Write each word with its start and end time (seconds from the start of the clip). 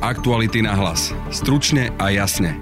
Aktuality 0.00 0.64
na 0.64 0.72
hlas. 0.72 1.12
Stručne 1.28 1.92
a 2.00 2.08
jasne. 2.08 2.56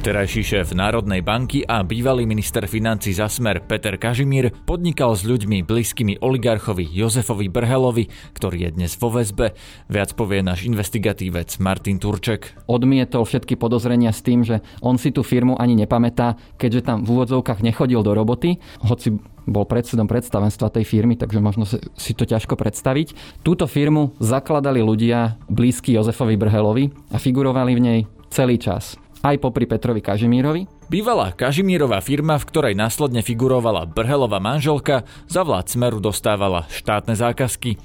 Terajší 0.00 0.40
šéf 0.40 0.72
Národnej 0.72 1.20
banky 1.20 1.60
a 1.66 1.84
bývalý 1.84 2.24
minister 2.24 2.64
financí 2.64 3.12
za 3.12 3.28
smer 3.28 3.60
Peter 3.60 4.00
Kažimír 4.00 4.48
podnikal 4.64 5.12
s 5.12 5.28
ľuďmi 5.28 5.60
blízkymi 5.60 6.24
oligarchovi 6.24 6.88
Jozefovi 6.88 7.52
Brhelovi, 7.52 8.08
ktorý 8.32 8.64
je 8.64 8.70
dnes 8.78 8.96
vo 8.96 9.12
väzbe. 9.12 9.52
Viac 9.92 10.16
povie 10.16 10.40
náš 10.40 10.64
investigatívec 10.64 11.52
Martin 11.60 12.00
Turček. 12.00 12.56
Odmietol 12.64 13.28
všetky 13.28 13.60
podozrenia 13.60 14.08
s 14.08 14.24
tým, 14.24 14.40
že 14.40 14.64
on 14.80 14.96
si 14.96 15.12
tú 15.12 15.20
firmu 15.20 15.60
ani 15.60 15.76
nepamätá, 15.76 16.40
keďže 16.56 16.86
tam 16.88 17.04
v 17.04 17.20
úvodzovkách 17.20 17.60
nechodil 17.60 18.00
do 18.00 18.16
roboty, 18.16 18.56
hoci 18.80 19.20
bol 19.44 19.64
predsedom 19.68 20.08
predstavenstva 20.08 20.72
tej 20.72 20.84
firmy, 20.84 21.16
takže 21.16 21.40
možno 21.40 21.64
si 21.70 22.12
to 22.16 22.24
ťažko 22.24 22.56
predstaviť. 22.56 23.40
Túto 23.44 23.64
firmu 23.70 24.16
zakladali 24.18 24.80
ľudia 24.84 25.40
blízky 25.48 25.96
Jozefovi 25.96 26.36
Brhelovi 26.36 26.90
a 27.12 27.16
figurovali 27.16 27.72
v 27.76 27.80
nej 27.80 28.00
celý 28.30 28.56
čas 28.60 29.00
aj 29.20 29.36
popri 29.36 29.68
Petrovi 29.68 30.00
Kažimírovi. 30.00 30.64
Bývalá 30.88 31.36
Kažimírová 31.36 32.00
firma, 32.00 32.40
v 32.40 32.48
ktorej 32.48 32.74
následne 32.74 33.20
figurovala 33.20 33.84
Brhelová 33.86 34.40
manželka, 34.40 35.04
za 35.28 35.44
vlád 35.44 35.68
Smeru 35.68 36.00
dostávala 36.00 36.66
štátne 36.72 37.14
zákazky. 37.14 37.76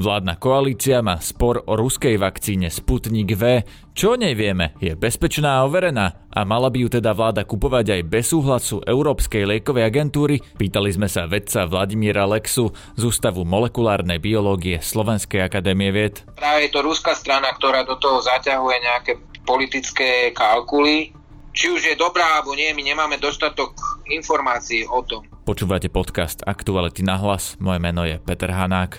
Vládna 0.00 0.40
koalícia 0.40 1.04
má 1.04 1.20
spor 1.20 1.68
o 1.68 1.76
ruskej 1.76 2.16
vakcíne 2.16 2.72
Sputnik 2.72 3.36
V. 3.36 3.60
Čo 3.92 4.16
o 4.16 4.20
nej 4.20 4.32
vieme, 4.32 4.72
je 4.80 4.96
bezpečná 4.96 5.60
a 5.60 5.68
overená 5.68 6.26
a 6.32 6.48
mala 6.48 6.72
by 6.72 6.78
ju 6.80 6.88
teda 6.96 7.12
vláda 7.12 7.44
kupovať 7.44 8.00
aj 8.00 8.02
bez 8.08 8.32
súhlasu 8.32 8.80
Európskej 8.88 9.44
liekovej 9.44 9.84
agentúry? 9.84 10.40
Pýtali 10.56 10.96
sme 10.96 11.12
sa 11.12 11.28
vedca 11.28 11.68
Vladimíra 11.68 12.24
Lexu 12.24 12.72
z 12.96 13.02
Ústavu 13.04 13.44
molekulárnej 13.44 14.16
biológie 14.16 14.80
Slovenskej 14.80 15.44
akadémie 15.44 15.92
vied. 15.92 16.24
Práve 16.40 16.66
je 16.66 16.72
to 16.72 16.80
ruská 16.80 17.12
strana, 17.12 17.52
ktorá 17.52 17.84
do 17.84 18.00
toho 18.00 18.24
zaťahuje 18.24 18.76
nejaké 18.80 19.12
politické 19.44 20.32
kalkuly. 20.32 21.12
Či 21.52 21.68
už 21.68 21.84
je 21.84 21.94
dobrá 22.00 22.40
alebo 22.40 22.56
nie, 22.56 22.72
my 22.72 22.80
nemáme 22.80 23.20
dostatok 23.20 23.76
informácií 24.08 24.88
o 24.88 25.04
tom. 25.04 25.28
Počúvate 25.44 25.92
podcast 25.92 26.40
Aktuality 26.48 27.04
na 27.04 27.20
hlas. 27.20 27.60
Moje 27.60 27.76
meno 27.76 28.08
je 28.08 28.16
Peter 28.24 28.48
Hanák. 28.48 28.96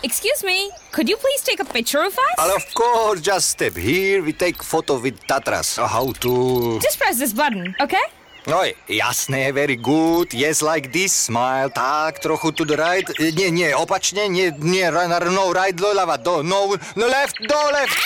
Excuse 0.00 0.40
me, 0.48 0.72
could 0.96 1.12
you 1.12 1.20
please 1.20 1.44
take 1.44 1.60
a 1.60 1.68
picture 1.68 2.00
of 2.00 2.16
us? 2.16 2.36
Well, 2.40 2.56
of 2.56 2.64
course, 2.72 3.20
just 3.20 3.52
step 3.52 3.76
here. 3.76 4.24
We 4.24 4.32
take 4.32 4.64
photo 4.64 4.96
with 4.96 5.20
Tatras. 5.28 5.76
How 5.76 6.08
to... 6.24 6.32
Just 6.80 6.96
press 6.96 7.20
this 7.20 7.36
button, 7.36 7.76
okay? 7.76 8.00
Oj, 8.48 8.72
jasné, 8.88 9.52
very 9.52 9.76
good. 9.76 10.32
Yes, 10.32 10.64
like 10.64 10.88
this, 10.88 11.12
smile. 11.12 11.68
Tak, 11.68 12.24
trochu 12.24 12.56
to 12.56 12.64
the 12.64 12.80
right. 12.80 13.04
Nie, 13.20 13.52
nie, 13.52 13.76
opačne, 13.76 14.24
nie, 14.32 14.56
nie, 14.56 14.88
no, 14.88 15.52
right, 15.52 15.76
do 15.76 15.92
lava, 15.92 16.16
do, 16.16 16.40
no, 16.40 16.72
no 16.96 17.06
left, 17.06 17.36
do 17.44 17.60
left. 17.76 18.00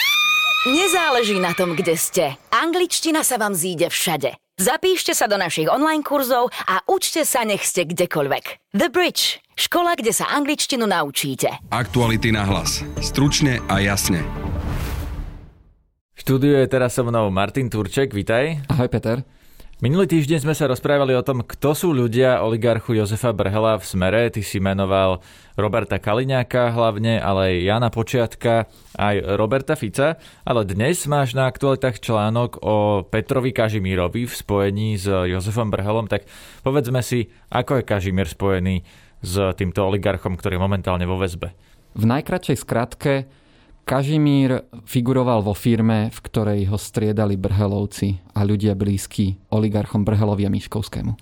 Nezáleží 0.65 1.37
na 1.45 1.53
tom, 1.53 1.77
kde 1.77 1.93
ste. 1.93 2.41
Angličtina 2.48 3.20
sa 3.20 3.37
vám 3.37 3.53
zíde 3.53 3.93
všade. 3.93 4.33
Zapíšte 4.57 5.12
sa 5.12 5.29
do 5.29 5.37
našich 5.37 5.69
online 5.69 6.01
kurzov 6.01 6.48
a 6.65 6.81
učte 6.89 7.29
sa, 7.29 7.45
nech 7.45 7.61
ste 7.61 7.84
kdekoľvek. 7.84 8.73
The 8.73 8.89
Bridge. 8.89 9.45
Škola, 9.61 9.92
kde 9.92 10.17
sa 10.17 10.25
angličtinu 10.33 10.89
naučíte. 10.89 11.53
Aktuality 11.69 12.33
na 12.33 12.48
hlas. 12.48 12.81
Stručne 12.97 13.61
a 13.69 13.77
jasne. 13.85 14.25
V 16.17 16.25
štúdiu 16.25 16.57
je 16.57 16.65
teraz 16.65 16.97
so 16.97 17.05
mnou 17.05 17.29
Martin 17.29 17.69
Turček, 17.69 18.17
vitaj. 18.17 18.65
Ahoj 18.73 18.89
Peter. 18.89 19.20
Minulý 19.83 20.06
týždeň 20.06 20.47
sme 20.47 20.55
sa 20.55 20.70
rozprávali 20.70 21.19
o 21.19 21.27
tom, 21.27 21.42
kto 21.42 21.75
sú 21.75 21.91
ľudia 21.91 22.47
oligarchu 22.47 22.94
Jozefa 22.94 23.34
Brhela 23.34 23.75
v 23.75 23.83
Smere. 23.83 24.30
Ty 24.30 24.39
si 24.47 24.62
menoval 24.62 25.19
Roberta 25.58 25.98
Kaliňáka 25.98 26.70
hlavne, 26.70 27.19
ale 27.19 27.50
aj 27.50 27.55
Jana 27.58 27.91
Počiatka, 27.91 28.70
aj 28.95 29.34
Roberta 29.34 29.75
Fica. 29.75 30.14
Ale 30.47 30.62
dnes 30.62 31.02
máš 31.11 31.34
na 31.34 31.50
aktualitách 31.50 31.98
článok 31.98 32.62
o 32.62 33.02
Petrovi 33.02 33.50
Kažimírovi 33.50 34.30
v 34.30 34.35
spojení 34.39 34.95
s 34.95 35.11
Jozefom 35.11 35.74
Brhelom. 35.74 36.06
Tak 36.06 36.23
povedzme 36.62 37.02
si, 37.02 37.27
ako 37.51 37.83
je 37.83 37.91
Kažimír 37.91 38.30
spojený 38.30 38.86
s 39.27 39.35
týmto 39.58 39.91
oligarchom, 39.91 40.39
ktorý 40.39 40.55
je 40.55 40.62
momentálne 40.70 41.02
vo 41.02 41.18
väzbe. 41.18 41.51
V 41.98 42.05
najkračej 42.06 42.62
skratke 42.62 43.27
Kažimír 43.84 44.64
figuroval 44.89 45.45
vo 45.45 45.52
firme, 45.52 46.08
v 46.08 46.18
ktorej 46.24 46.72
ho 46.72 46.80
striedali 46.80 47.36
Brhelovci 47.36 48.17
a 48.33 48.40
ľudia 48.40 48.72
blízki 48.72 49.36
oligarchom 49.52 50.08
Brhelovi 50.08 50.48
a 50.48 50.50
Miškovskému. 50.50 51.12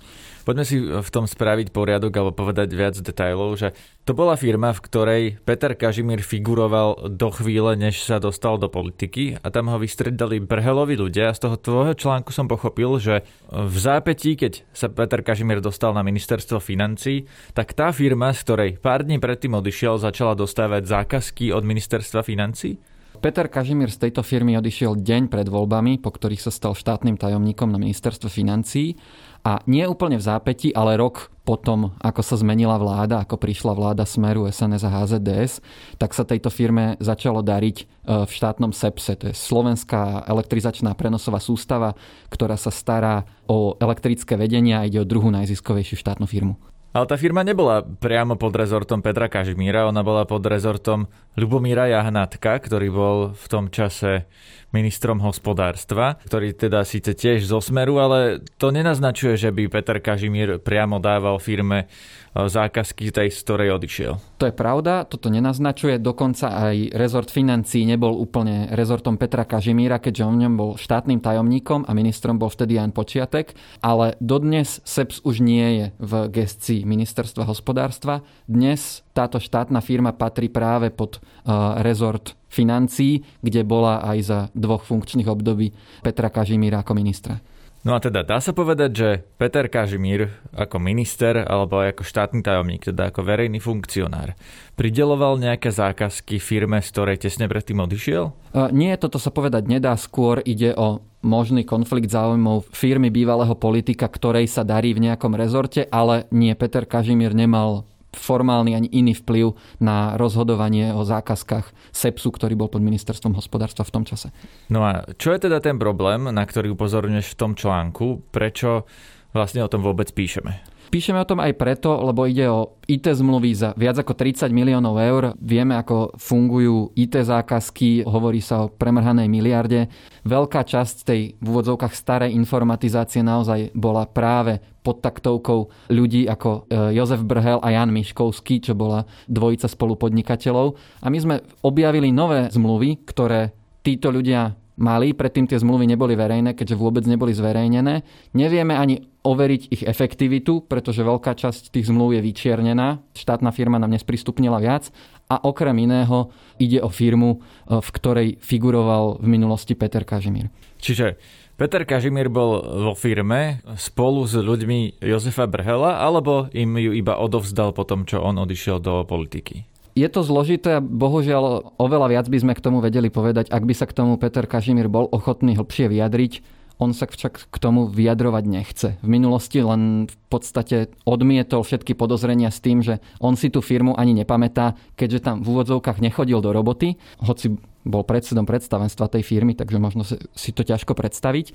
Poďme 0.43 0.65
si 0.67 0.75
v 0.79 1.09
tom 1.09 1.23
spraviť 1.23 1.71
poriadok 1.71 2.11
alebo 2.19 2.35
povedať 2.35 2.67
viac 2.75 2.99
detajlov, 2.99 3.55
že 3.55 3.71
to 4.03 4.11
bola 4.11 4.35
firma, 4.35 4.75
v 4.75 4.83
ktorej 4.83 5.23
Peter 5.47 5.71
Kažimír 5.71 6.19
figuroval 6.19 7.07
do 7.07 7.31
chvíle, 7.31 7.79
než 7.79 8.03
sa 8.03 8.19
dostal 8.19 8.59
do 8.59 8.67
politiky 8.67 9.39
a 9.39 9.47
tam 9.47 9.71
ho 9.71 9.79
vystredali 9.79 10.43
Brhelovi 10.43 10.99
ľudia. 10.99 11.31
Z 11.31 11.47
toho 11.47 11.55
tvojho 11.55 11.95
článku 11.95 12.35
som 12.35 12.51
pochopil, 12.51 12.99
že 12.99 13.23
v 13.47 13.75
zápätí, 13.79 14.35
keď 14.35 14.67
sa 14.75 14.91
Peter 14.91 15.23
Kažimír 15.23 15.63
dostal 15.63 15.95
na 15.95 16.03
ministerstvo 16.03 16.59
financí, 16.59 17.23
tak 17.55 17.71
tá 17.71 17.95
firma, 17.95 18.35
z 18.35 18.43
ktorej 18.43 18.71
pár 18.83 19.07
dní 19.07 19.23
predtým 19.23 19.55
odišiel, 19.55 19.95
začala 19.95 20.35
dostávať 20.35 20.83
zákazky 20.83 21.55
od 21.55 21.63
ministerstva 21.63 22.19
financí? 22.19 22.75
Peter 23.23 23.47
Kažimír 23.47 23.87
z 23.87 24.03
tejto 24.03 24.19
firmy 24.19 24.59
odišiel 24.59 24.99
deň 24.99 25.31
pred 25.31 25.47
voľbami, 25.47 25.95
po 25.95 26.11
ktorých 26.11 26.43
sa 26.43 26.51
stal 26.51 26.75
štátnym 26.75 27.15
tajomníkom 27.15 27.71
na 27.71 27.79
ministerstve 27.79 28.27
financí 28.27 28.99
a 29.47 29.63
nie 29.63 29.87
úplne 29.87 30.19
v 30.19 30.27
zápäti, 30.27 30.75
ale 30.75 30.99
rok 30.99 31.31
potom, 31.47 31.95
ako 32.03 32.19
sa 32.19 32.35
zmenila 32.35 32.75
vláda, 32.75 33.23
ako 33.23 33.39
prišla 33.39 33.79
vláda 33.79 34.03
Smeru, 34.03 34.43
SNS 34.43 34.83
a 34.83 34.91
HZDS, 34.91 35.63
tak 35.95 36.11
sa 36.11 36.27
tejto 36.27 36.51
firme 36.51 36.99
začalo 36.99 37.39
dariť 37.39 37.77
e, 37.79 37.83
v 38.27 38.31
štátnom 38.35 38.75
SEPSE. 38.75 39.15
To 39.15 39.25
je 39.31 39.35
Slovenská 39.39 40.27
elektrizačná 40.27 40.91
prenosová 40.91 41.39
sústava, 41.39 41.95
ktorá 42.27 42.59
sa 42.59 42.75
stará 42.75 43.23
o 43.47 43.79
elektrické 43.79 44.35
vedenie 44.35 44.75
a 44.75 44.83
ide 44.83 44.99
o 44.99 45.07
druhú 45.07 45.31
najziskovejšiu 45.31 45.95
štátnu 45.95 46.27
firmu. 46.27 46.59
Ale 46.93 47.09
tá 47.09 47.17
firma 47.17 47.41
nebola 47.41 47.81
priamo 47.81 48.37
pod 48.37 48.53
rezortom 48.53 49.01
Petra 49.01 49.25
Kažimíra, 49.25 49.89
ona 49.89 50.05
bola 50.05 50.29
pod 50.29 50.45
rezortom 50.45 51.09
Ľubomíra 51.33 51.89
Jahnatka, 51.89 52.61
ktorý 52.61 52.87
bol 52.93 53.17
v 53.33 53.45
tom 53.49 53.73
čase 53.73 54.29
ministrom 54.73 55.21
hospodárstva, 55.21 56.17
ktorý 56.25 56.57
teda 56.57 56.81
síce 56.83 57.13
tiež 57.13 57.45
zo 57.45 57.61
Smeru, 57.61 58.01
ale 58.01 58.41
to 58.57 58.73
nenaznačuje, 58.73 59.37
že 59.37 59.53
by 59.53 59.69
Peter 59.69 60.01
Kažimír 60.01 60.57
priamo 60.59 60.97
dával 60.97 61.37
firme 61.37 61.87
zákazky 62.33 63.13
tej, 63.13 63.29
z 63.29 63.39
ktorej 63.45 63.77
odišiel. 63.77 64.13
To 64.41 64.49
je 64.49 64.55
pravda, 64.55 65.05
toto 65.05 65.29
nenaznačuje. 65.29 66.01
Dokonca 66.01 66.49
aj 66.49 66.97
rezort 66.97 67.29
financí 67.29 67.85
nebol 67.85 68.17
úplne 68.17 68.73
rezortom 68.73 69.21
Petra 69.21 69.45
Kažimíra, 69.45 70.01
keďže 70.01 70.25
on 70.25 70.41
ňom 70.41 70.53
bol 70.57 70.71
štátnym 70.73 71.21
tajomníkom 71.21 71.85
a 71.85 71.93
ministrom 71.93 72.41
bol 72.41 72.49
vtedy 72.49 72.81
Jan 72.81 72.89
Počiatek, 72.89 73.53
ale 73.85 74.17
dodnes 74.17 74.81
SEPS 74.81 75.21
už 75.21 75.45
nie 75.45 75.67
je 75.77 75.85
v 76.01 76.13
gestii 76.33 76.81
ministerstva 76.89 77.45
hospodárstva. 77.45 78.25
Dnes 78.49 79.05
táto 79.13 79.37
štátna 79.37 79.85
firma 79.85 80.09
patrí 80.09 80.49
práve 80.49 80.89
pod 80.89 81.21
uh, 81.21 81.77
rezort 81.85 82.33
financí, 82.53 83.25
kde 83.41 83.65
bola 83.65 84.05
aj 84.05 84.17
za 84.21 84.39
dvoch 84.53 84.85
funkčných 84.85 85.25
období 85.25 85.73
Petra 86.05 86.29
Kažimíra 86.29 86.85
ako 86.85 86.93
ministra. 86.93 87.41
No 87.83 87.91
a 87.91 87.99
teda 87.99 88.23
dá 88.23 88.39
sa 88.39 88.55
povedať, 88.55 88.91
že 88.95 89.09
Peter 89.35 89.67
Kažimír 89.67 90.31
ako 90.55 90.79
minister 90.79 91.43
alebo 91.43 91.83
ako 91.83 92.07
štátny 92.07 92.39
tajomník, 92.39 92.87
teda 92.87 93.11
ako 93.11 93.27
verejný 93.27 93.59
funkcionár, 93.59 94.39
prideloval 94.79 95.35
nejaké 95.35 95.67
zákazky 95.67 96.39
firme, 96.39 96.79
z 96.79 96.87
ktorej 96.95 97.27
tesne 97.27 97.51
predtým 97.51 97.83
odišiel? 97.83 98.31
Uh, 98.55 98.71
nie, 98.71 98.95
toto 98.95 99.19
sa 99.19 99.35
povedať 99.35 99.67
nedá. 99.67 99.99
Skôr 99.99 100.39
ide 100.47 100.71
o 100.79 101.03
možný 101.27 101.67
konflikt 101.67 102.07
záujmov 102.07 102.71
firmy 102.71 103.11
bývalého 103.11 103.51
politika, 103.59 104.07
ktorej 104.07 104.47
sa 104.47 104.63
darí 104.63 104.95
v 104.95 105.11
nejakom 105.11 105.35
rezorte, 105.35 105.83
ale 105.91 106.23
nie, 106.31 106.55
Peter 106.55 106.87
Kažimír 106.87 107.35
nemal 107.35 107.83
formálny 108.17 108.77
ani 108.77 108.89
iný 108.93 109.13
vplyv 109.17 109.53
na 109.81 110.15
rozhodovanie 110.15 110.93
o 110.93 111.01
zákazkách 111.05 111.93
SEPSu, 111.93 112.29
ktorý 112.33 112.53
bol 112.57 112.69
pod 112.69 112.81
ministerstvom 112.81 113.37
hospodárstva 113.37 113.85
v 113.85 113.93
tom 113.93 114.03
čase. 114.05 114.33
No 114.69 114.85
a 114.85 115.05
čo 115.17 115.33
je 115.33 115.49
teda 115.49 115.61
ten 115.61 115.77
problém, 115.77 116.29
na 116.29 116.43
ktorý 116.45 116.73
upozorňuješ 116.73 117.33
v 117.33 117.39
tom 117.39 117.51
článku? 117.53 118.25
Prečo 118.33 118.85
vlastne 119.33 119.65
o 119.65 119.71
tom 119.71 119.81
vôbec 119.81 120.09
píšeme? 120.13 120.72
Píšeme 120.93 121.17
o 121.17 121.25
tom 121.25 121.41
aj 121.41 121.57
preto, 121.57 121.89
lebo 122.05 122.29
ide 122.29 122.45
o 122.53 122.77
IT 122.85 123.09
zmluvy 123.09 123.57
za 123.57 123.73
viac 123.73 123.97
ako 123.97 124.13
30 124.13 124.53
miliónov 124.53 125.01
eur. 125.01 125.33
Vieme, 125.41 125.73
ako 125.73 126.13
fungujú 126.21 126.93
IT 126.93 127.17
zákazky, 127.17 128.05
hovorí 128.05 128.45
sa 128.45 128.69
o 128.69 128.69
premrhanej 128.69 129.25
miliarde. 129.25 129.89
Veľká 130.21 130.61
časť 130.61 130.95
tej 131.01 131.21
v 131.41 131.45
úvodzovkách 131.49 131.97
starej 131.97 132.37
informatizácie 132.37 133.25
naozaj 133.25 133.73
bola 133.73 134.05
práve 134.05 134.61
pod 134.85 135.01
taktovkou 135.01 135.73
ľudí 135.89 136.29
ako 136.29 136.69
e, 136.69 136.93
Jozef 136.93 137.25
Brhel 137.25 137.57
a 137.65 137.73
Jan 137.73 137.89
Miškovský, 137.89 138.61
čo 138.61 138.77
bola 138.77 139.09
dvojica 139.25 139.65
spolupodnikateľov. 139.65 140.77
A 141.01 141.09
my 141.09 141.17
sme 141.17 141.35
objavili 141.65 142.13
nové 142.13 142.53
zmluvy, 142.53 143.01
ktoré 143.09 143.57
títo 143.81 144.13
ľudia 144.13 144.53
mali, 144.77 145.13
predtým 145.13 145.45
tie 145.45 145.61
zmluvy 145.61 145.85
neboli 145.85 146.17
verejné, 146.17 146.57
keďže 146.57 146.79
vôbec 146.79 147.05
neboli 147.05 147.33
zverejnené. 147.35 148.01
Nevieme 148.33 148.73
ani 148.73 149.05
overiť 149.23 149.61
ich 149.71 149.83
efektivitu, 149.85 150.65
pretože 150.65 151.05
veľká 151.05 151.31
časť 151.37 151.71
tých 151.71 151.87
zmluv 151.87 152.17
je 152.17 152.21
vyčiernená. 152.21 152.99
Štátna 153.15 153.55
firma 153.55 153.79
nám 153.79 153.95
nesprístupnila 153.95 154.59
viac. 154.59 154.91
A 155.31 155.39
okrem 155.39 155.73
iného 155.79 156.29
ide 156.59 156.83
o 156.83 156.91
firmu, 156.91 157.39
e, 157.39 157.79
v 157.79 157.89
ktorej 157.95 158.27
figuroval 158.43 159.23
v 159.23 159.27
minulosti 159.31 159.73
Peter 159.73 160.03
Kažimír. 160.03 160.51
Čiže 160.83 161.15
Peter 161.55 161.87
Kažimír 161.87 162.27
bol 162.27 162.59
vo 162.59 162.93
firme 162.97 163.63
spolu 163.79 164.27
s 164.27 164.35
ľuďmi 164.35 164.99
Jozefa 164.99 165.47
Brhela, 165.47 166.03
alebo 166.03 166.51
im 166.51 166.75
ju 166.75 166.91
iba 166.91 167.15
odovzdal 167.15 167.71
po 167.71 167.87
tom, 167.87 168.03
čo 168.03 168.19
on 168.19 168.35
odišiel 168.41 168.83
do 168.83 169.07
politiky? 169.07 169.72
Je 169.93 170.09
to 170.09 170.25
zložité 170.25 170.81
a 170.81 170.81
bohužiaľ 170.81 171.77
oveľa 171.77 172.07
viac 172.09 172.25
by 172.25 172.37
sme 172.41 172.53
k 172.57 172.63
tomu 172.65 172.81
vedeli 172.81 173.13
povedať, 173.13 173.53
ak 173.53 173.61
by 173.61 173.73
sa 173.77 173.85
k 173.85 173.93
tomu 173.93 174.17
Peter 174.17 174.49
Kažimír 174.49 174.89
bol 174.89 175.05
ochotný 175.13 175.53
hlbšie 175.53 175.85
vyjadriť. 175.85 176.41
On 176.81 176.89
sa 176.89 177.05
však 177.05 177.53
k 177.53 177.57
tomu 177.61 177.85
vyjadrovať 177.85 178.43
nechce. 178.49 178.87
V 179.05 179.07
minulosti 179.07 179.61
len 179.61 180.09
v 180.09 180.15
podstate 180.33 180.89
odmietol 181.05 181.61
všetky 181.61 181.93
podozrenia 181.93 182.49
s 182.49 182.57
tým, 182.65 182.81
že 182.81 182.97
on 183.21 183.37
si 183.37 183.53
tú 183.53 183.61
firmu 183.61 183.93
ani 183.93 184.17
nepamätá, 184.17 184.73
keďže 184.97 185.19
tam 185.21 185.35
v 185.45 185.53
úvodzovkách 185.53 186.01
nechodil 186.01 186.41
do 186.41 186.49
roboty, 186.49 186.97
hoci 187.21 187.53
bol 187.85 188.01
predsedom 188.01 188.49
predstavenstva 188.49 189.13
tej 189.13 189.21
firmy, 189.21 189.53
takže 189.53 189.77
možno 189.77 190.01
si 190.09 190.49
to 190.49 190.65
ťažko 190.65 190.97
predstaviť. 190.97 191.53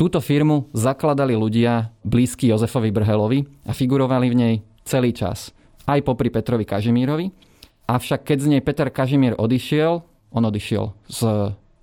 Túto 0.00 0.24
firmu 0.24 0.72
zakladali 0.72 1.36
ľudia 1.36 1.92
blízky 2.00 2.48
Jozefovi 2.48 2.88
Brhelovi 2.88 3.44
a 3.68 3.76
figurovali 3.76 4.32
v 4.32 4.38
nej 4.38 4.54
celý 4.88 5.12
čas. 5.12 5.52
Aj 5.84 6.00
popri 6.00 6.32
Petrovi 6.32 6.64
Kažimírovi. 6.64 7.47
Avšak 7.88 8.20
keď 8.28 8.38
z 8.38 8.50
nej 8.52 8.60
Peter 8.60 8.92
Kažimír 8.92 9.32
odišiel, 9.40 10.04
on 10.36 10.42
odišiel 10.44 10.92
z 11.08 11.20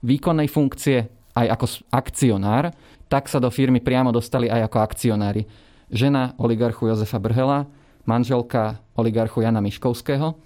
výkonnej 0.06 0.46
funkcie 0.46 1.10
aj 1.34 1.48
ako 1.58 1.66
akcionár, 1.90 2.70
tak 3.10 3.26
sa 3.26 3.42
do 3.42 3.50
firmy 3.50 3.82
priamo 3.82 4.14
dostali 4.14 4.46
aj 4.46 4.70
ako 4.70 4.78
akcionári. 4.86 5.50
Žena 5.90 6.38
oligarchu 6.38 6.94
Jozefa 6.94 7.18
Brhela, 7.18 7.66
manželka 8.06 8.86
oligarchu 8.94 9.42
Jana 9.42 9.66
Miškovského 9.66 10.38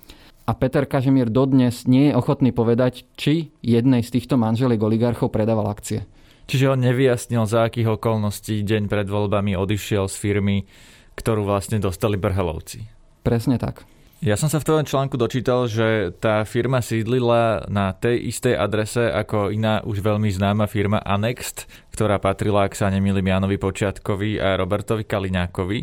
a 0.48 0.52
Peter 0.56 0.88
Kažimír 0.88 1.28
dodnes 1.28 1.84
nie 1.92 2.08
je 2.10 2.14
ochotný 2.16 2.56
povedať, 2.56 3.04
či 3.20 3.52
jednej 3.60 4.00
z 4.00 4.16
týchto 4.16 4.40
manželiek 4.40 4.80
oligarchov 4.80 5.28
predával 5.28 5.68
akcie. 5.68 6.08
Čiže 6.50 6.72
on 6.72 6.82
nevyjasnil, 6.82 7.46
za 7.46 7.68
akých 7.68 8.00
okolností 8.00 8.64
deň 8.64 8.90
pred 8.90 9.06
voľbami 9.06 9.54
odišiel 9.60 10.10
z 10.10 10.16
firmy, 10.18 10.58
ktorú 11.20 11.46
vlastne 11.46 11.78
dostali 11.78 12.18
Brhelovci. 12.18 12.88
Presne 13.22 13.62
tak. 13.62 13.86
Ja 14.20 14.36
som 14.36 14.52
sa 14.52 14.60
v 14.60 14.68
tom 14.68 14.84
článku 14.84 15.16
dočítal, 15.16 15.64
že 15.72 16.12
tá 16.20 16.44
firma 16.44 16.84
sídlila 16.84 17.64
na 17.72 17.96
tej 17.96 18.28
istej 18.28 18.52
adrese 18.52 19.08
ako 19.08 19.48
iná 19.48 19.80
už 19.88 20.04
veľmi 20.04 20.28
známa 20.28 20.68
firma 20.68 21.00
Anext, 21.00 21.72
ktorá 21.96 22.20
patrila, 22.20 22.68
ak 22.68 22.76
sa 22.76 22.92
nemýlim, 22.92 23.24
Janovi 23.24 23.56
Počiatkovi 23.56 24.36
a 24.44 24.60
Robertovi 24.60 25.08
Kaliňákovi. 25.08 25.80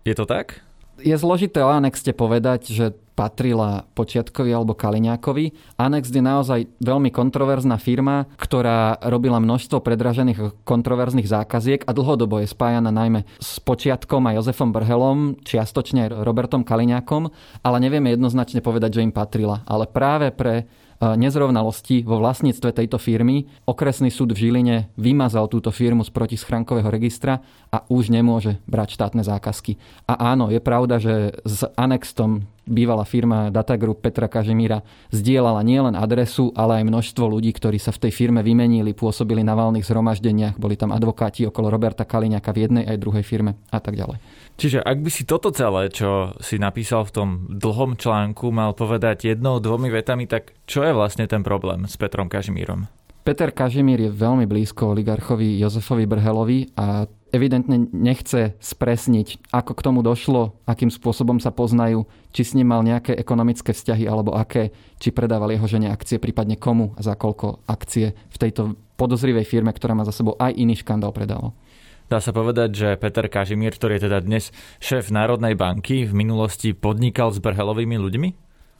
Je 0.00 0.14
to 0.16 0.24
tak? 0.24 0.63
Je 1.02 1.16
zložité 1.18 1.58
o 1.64 1.70
Anexte 1.70 2.14
povedať, 2.14 2.70
že 2.70 2.94
patrila 3.14 3.86
Počiatkovi 3.94 4.50
alebo 4.50 4.74
Kaliňákovi. 4.74 5.78
Anex 5.78 6.10
je 6.10 6.22
naozaj 6.22 6.60
veľmi 6.82 7.14
kontroverzná 7.14 7.78
firma, 7.78 8.26
ktorá 8.34 8.98
robila 9.06 9.38
množstvo 9.38 9.78
predražených 9.80 10.66
kontroverzných 10.66 11.30
zákaziek 11.30 11.86
a 11.86 11.94
dlhodobo 11.94 12.42
je 12.42 12.50
spájana 12.50 12.90
najmä 12.90 13.22
s 13.38 13.62
Počiatkom 13.62 14.26
a 14.26 14.34
Jozefom 14.34 14.74
Brhelom, 14.74 15.38
čiastočne 15.46 16.10
Robertom 16.10 16.66
Kaliňákom, 16.66 17.30
ale 17.62 17.76
nevieme 17.78 18.10
jednoznačne 18.10 18.58
povedať, 18.58 18.98
že 18.98 19.04
im 19.06 19.14
patrila. 19.14 19.62
Ale 19.64 19.86
práve 19.86 20.34
pre 20.34 20.66
nezrovnalosti 21.12 22.08
vo 22.08 22.16
vlastníctve 22.16 22.72
tejto 22.72 22.96
firmy. 22.96 23.44
Okresný 23.68 24.08
súd 24.08 24.32
v 24.32 24.48
Žiline 24.48 24.88
vymazal 24.96 25.52
túto 25.52 25.68
firmu 25.68 26.00
z 26.00 26.10
protischránkového 26.14 26.88
registra 26.88 27.44
a 27.68 27.84
už 27.92 28.08
nemôže 28.08 28.56
brať 28.64 28.96
štátne 28.96 29.20
zákazky. 29.20 29.76
A 30.08 30.32
áno, 30.32 30.48
je 30.48 30.64
pravda, 30.64 30.96
že 30.96 31.36
s 31.44 31.68
Anextom 31.76 32.48
bývalá 32.64 33.04
firma 33.04 33.52
Data 33.52 33.76
Group 33.76 34.00
Petra 34.00 34.24
Kažimíra 34.24 34.80
zdieľala 35.12 35.60
nielen 35.60 35.92
adresu, 35.92 36.48
ale 36.56 36.80
aj 36.80 36.88
množstvo 36.88 37.24
ľudí, 37.28 37.52
ktorí 37.52 37.76
sa 37.76 37.92
v 37.92 38.08
tej 38.08 38.12
firme 38.16 38.40
vymenili, 38.40 38.96
pôsobili 38.96 39.44
na 39.44 39.52
valných 39.52 39.84
zhromaždeniach, 39.84 40.56
boli 40.56 40.74
tam 40.80 40.90
advokáti 40.90 41.44
okolo 41.44 41.68
Roberta 41.68 42.08
Kaliňaka 42.08 42.50
v 42.56 42.60
jednej 42.64 42.84
aj 42.88 42.96
druhej 42.96 43.24
firme 43.24 43.60
a 43.68 43.78
tak 43.80 44.00
ďalej. 44.00 44.16
Čiže 44.54 44.86
ak 44.86 45.02
by 45.02 45.10
si 45.10 45.26
toto 45.26 45.50
celé, 45.50 45.90
čo 45.90 46.38
si 46.38 46.62
napísal 46.62 47.02
v 47.10 47.14
tom 47.14 47.28
dlhom 47.50 47.98
článku, 47.98 48.54
mal 48.54 48.70
povedať 48.70 49.34
jednou, 49.34 49.58
dvomi 49.58 49.90
vetami, 49.90 50.30
tak 50.30 50.54
čo 50.70 50.86
je 50.86 50.94
vlastne 50.94 51.26
ten 51.26 51.42
problém 51.42 51.90
s 51.90 51.98
Petrom 51.98 52.30
Kažimírom? 52.30 52.86
Peter 53.24 53.50
Kažimír 53.50 54.04
je 54.04 54.12
veľmi 54.12 54.44
blízko 54.44 54.92
oligarchovi 54.92 55.56
Jozefovi 55.56 56.04
Brhelovi 56.04 56.76
a 56.76 57.08
evidentne 57.32 57.88
nechce 57.90 58.54
spresniť, 58.60 59.50
ako 59.50 59.72
k 59.74 59.80
tomu 59.80 60.04
došlo, 60.06 60.60
akým 60.68 60.92
spôsobom 60.92 61.40
sa 61.40 61.50
poznajú, 61.50 62.06
či 62.30 62.46
s 62.46 62.54
ním 62.54 62.70
mal 62.70 62.86
nejaké 62.86 63.16
ekonomické 63.16 63.74
vzťahy 63.74 64.06
alebo 64.06 64.36
aké, 64.36 64.70
či 65.00 65.10
predával 65.10 65.50
jeho 65.50 65.66
žene 65.66 65.90
akcie, 65.90 66.22
prípadne 66.22 66.54
komu 66.54 66.94
a 66.94 67.02
za 67.02 67.18
koľko 67.18 67.64
akcie 67.66 68.12
v 68.12 68.36
tejto 68.38 68.78
podozrivej 68.94 69.48
firme, 69.48 69.74
ktorá 69.74 69.98
má 69.98 70.06
za 70.06 70.14
sebou 70.14 70.38
aj 70.38 70.54
iný 70.54 70.78
škandál 70.78 71.10
predával. 71.10 71.56
Dá 72.04 72.20
sa 72.20 72.36
povedať, 72.36 72.70
že 72.76 72.88
Peter 73.00 73.24
Kažimír, 73.32 73.72
ktorý 73.80 73.96
je 73.96 74.12
teda 74.12 74.20
dnes 74.20 74.52
šéf 74.76 75.08
Národnej 75.08 75.56
banky, 75.56 76.04
v 76.04 76.12
minulosti 76.12 76.76
podnikal 76.76 77.32
s 77.32 77.40
Brhelovými 77.40 77.96
ľuďmi? 77.96 78.28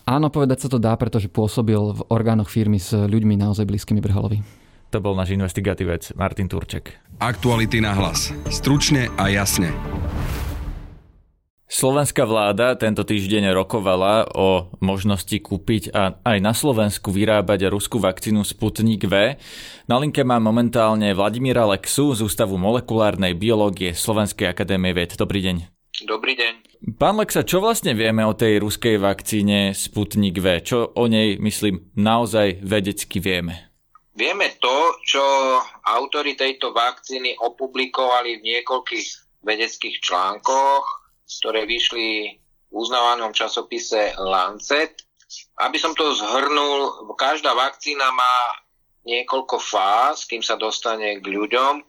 Áno, 0.04 0.28
povedať 0.28 0.68
sa 0.68 0.68
to 0.68 0.76
dá, 0.76 0.92
pretože 1.00 1.32
pôsobil 1.32 1.80
v 1.80 2.00
orgánoch 2.12 2.52
firmy 2.52 2.76
s 2.76 2.92
ľuďmi 2.92 3.40
naozaj 3.40 3.64
blízkymi 3.64 4.04
Brhelovi. 4.04 4.44
To 4.92 5.00
bol 5.00 5.16
náš 5.16 5.32
investigatívec 5.32 6.12
Martin 6.20 6.52
Turček. 6.52 7.00
Aktuality 7.24 7.80
na 7.80 7.96
hlas. 7.96 8.28
Stručne 8.52 9.08
a 9.16 9.32
jasne. 9.32 9.72
Slovenská 11.74 12.22
vláda 12.22 12.78
tento 12.78 13.02
týždeň 13.02 13.50
rokovala 13.50 14.30
o 14.30 14.70
možnosti 14.78 15.34
kúpiť 15.34 15.90
a 15.90 16.14
aj 16.22 16.38
na 16.38 16.54
Slovensku 16.54 17.10
vyrábať 17.10 17.66
ruskú 17.66 17.98
vakcínu 17.98 18.46
Sputnik 18.46 19.02
V. 19.10 19.34
Na 19.90 19.98
linke 19.98 20.22
má 20.22 20.38
momentálne 20.38 21.10
Vladimíra 21.10 21.66
Lexu 21.66 22.14
z 22.14 22.22
Ústavu 22.22 22.62
molekulárnej 22.62 23.34
biológie 23.34 23.90
Slovenskej 23.90 24.54
akadémie 24.54 24.94
vied. 24.94 25.18
Dobrý 25.18 25.42
deň. 25.42 25.56
Dobrý 26.06 26.38
deň. 26.38 26.78
Pán 26.94 27.18
Lexa, 27.18 27.42
čo 27.42 27.58
vlastne 27.58 27.98
vieme 27.98 28.22
o 28.22 28.38
tej 28.38 28.62
ruskej 28.62 29.02
vakcíne 29.02 29.74
Sputnik 29.74 30.38
V? 30.38 30.62
Čo 30.62 30.94
o 30.94 31.10
nej, 31.10 31.42
myslím, 31.42 31.90
naozaj 31.98 32.62
vedecky 32.62 33.18
vieme? 33.18 33.74
Vieme 34.14 34.62
to, 34.62 34.94
čo 35.02 35.26
autori 35.90 36.38
tejto 36.38 36.70
vakcíny 36.70 37.34
opublikovali 37.34 38.38
v 38.38 38.46
niekoľkých 38.46 39.42
vedeckých 39.42 39.98
článkoch, 39.98 41.03
ktoré 41.26 41.64
vyšli 41.64 42.38
v 42.70 42.74
uznávanom 42.74 43.32
časopise 43.32 44.14
Lancet. 44.16 45.04
Aby 45.58 45.80
som 45.80 45.96
to 45.96 46.14
zhrnul, 46.14 47.10
každá 47.16 47.56
vakcína 47.56 48.12
má 48.12 48.36
niekoľko 49.04 49.56
fáz, 49.60 50.24
kým 50.28 50.40
sa 50.40 50.56
dostane 50.56 51.20
k 51.20 51.26
ľuďom. 51.26 51.82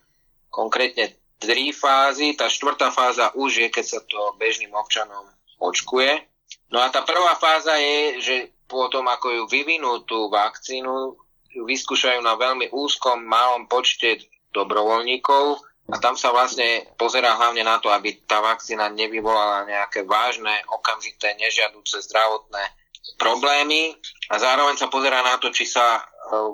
Konkrétne 0.50 1.20
tri 1.40 1.76
fázy. 1.76 2.34
Tá 2.36 2.48
štvrtá 2.48 2.92
fáza 2.92 3.32
už 3.36 3.66
je, 3.66 3.68
keď 3.70 3.86
sa 3.86 4.00
to 4.08 4.36
bežným 4.40 4.72
občanom 4.72 5.28
očkuje. 5.60 6.26
No 6.72 6.82
a 6.82 6.90
tá 6.92 7.06
prvá 7.06 7.36
fáza 7.38 7.76
je, 7.78 8.20
že 8.20 8.36
potom 8.66 9.06
ako 9.06 9.28
ju 9.32 9.44
vyvinú 9.46 10.04
tú 10.10 10.28
vakcínu, 10.28 11.16
ju 11.54 11.64
vyskúšajú 11.64 12.20
na 12.20 12.36
veľmi 12.36 12.74
úzkom, 12.74 13.24
malom 13.24 13.70
počte 13.70 14.26
dobrovoľníkov, 14.52 15.62
a 15.86 16.02
tam 16.02 16.18
sa 16.18 16.34
vlastne 16.34 16.90
pozerá 16.98 17.38
hlavne 17.38 17.62
na 17.62 17.78
to, 17.78 17.94
aby 17.94 18.18
tá 18.26 18.42
vakcína 18.42 18.90
nevyvolala 18.90 19.70
nejaké 19.70 20.02
vážne, 20.02 20.54
okamžité, 20.74 21.38
nežiaduce 21.38 22.02
zdravotné 22.10 22.64
problémy 23.22 23.94
a 24.34 24.42
zároveň 24.42 24.82
sa 24.82 24.90
pozerá 24.90 25.22
na 25.22 25.38
to, 25.38 25.54
či 25.54 25.70
sa 25.70 26.02
e, 26.02 26.02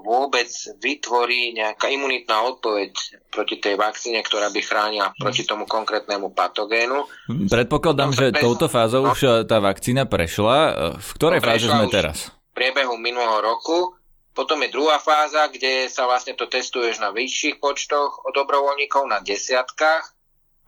vôbec 0.04 0.52
vytvorí 0.84 1.56
nejaká 1.56 1.88
imunitná 1.88 2.44
odpoveď 2.44 2.92
proti 3.32 3.56
tej 3.64 3.80
vakcíne, 3.80 4.20
ktorá 4.20 4.52
by 4.52 4.60
chránila 4.60 5.16
proti 5.16 5.48
tomu 5.48 5.64
konkrétnemu 5.64 6.36
patogénu. 6.36 7.08
Predpokladám, 7.48 8.12
že 8.12 8.36
pres... 8.36 8.44
touto 8.44 8.68
fázou 8.68 9.08
no, 9.08 9.16
už 9.16 9.20
e, 9.24 9.30
tá 9.48 9.64
vakcína 9.64 10.12
prešla. 10.12 10.58
E, 10.60 10.72
v 11.00 11.10
ktorej 11.16 11.40
no, 11.40 11.46
fáze 11.48 11.68
sme 11.72 11.88
teraz? 11.88 12.18
V 12.52 12.60
priebehu 12.60 13.00
minulého 13.00 13.40
roku 13.40 13.96
potom 14.32 14.64
je 14.64 14.72
druhá 14.72 14.96
fáza, 14.96 15.52
kde 15.52 15.92
sa 15.92 16.08
vlastne 16.08 16.40
to 16.40 16.48
testuješ 16.48 17.04
na 17.04 17.12
vyšších 17.12 17.60
počtoch 17.60 18.24
dobrovoľníkov, 18.32 19.04
na 19.12 19.20
desiatkách. 19.20 20.06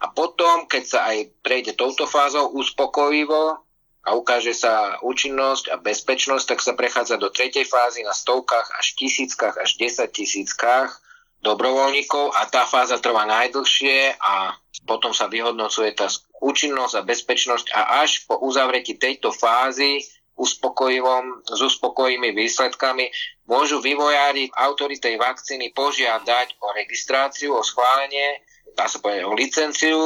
A 0.03 0.05
potom, 0.12 0.67
keď 0.67 0.84
sa 0.84 1.00
aj 1.15 1.32
prejde 1.39 1.79
touto 1.79 2.03
fázou 2.03 2.51
uspokojivo 2.51 3.63
a 4.03 4.10
ukáže 4.20 4.51
sa 4.51 5.00
účinnosť 5.00 5.72
a 5.72 5.79
bezpečnosť, 5.79 6.46
tak 6.51 6.60
sa 6.60 6.75
prechádza 6.75 7.15
do 7.15 7.32
tretej 7.32 7.63
fázy 7.63 8.03
na 8.03 8.12
stovkách 8.12 8.67
až 8.75 9.00
tisíckach 9.00 9.55
až 9.55 9.79
desať 9.79 10.12
tisíckach 10.12 11.00
dobrovoľníkov 11.39 12.36
a 12.36 12.48
tá 12.51 12.67
fáza 12.67 13.00
trvá 13.00 13.24
najdlhšie 13.27 14.20
a 14.20 14.60
potom 14.84 15.15
sa 15.15 15.32
vyhodnocuje 15.32 15.96
tá 15.96 16.12
účinnosť 16.43 17.00
a 17.00 17.08
bezpečnosť 17.08 17.72
a 17.72 18.03
až 18.03 18.27
po 18.27 18.39
uzavretí 18.43 19.00
tejto 19.00 19.32
fázy 19.32 20.03
uspokojivom, 20.34 21.46
s 21.46 21.60
uspokojivými 21.62 22.34
výsledkami, 22.34 23.10
môžu 23.46 23.80
vývojári 23.80 24.50
autory 24.58 24.98
tej 24.98 25.22
vakcíny 25.22 25.72
požiadať 25.78 26.58
o 26.60 26.74
registráciu, 26.74 27.54
o 27.54 27.62
schválenie, 27.62 28.42
dá 28.74 28.90
sa 28.90 28.98
povedať 28.98 29.24
o 29.30 29.38
licenciu 29.38 30.00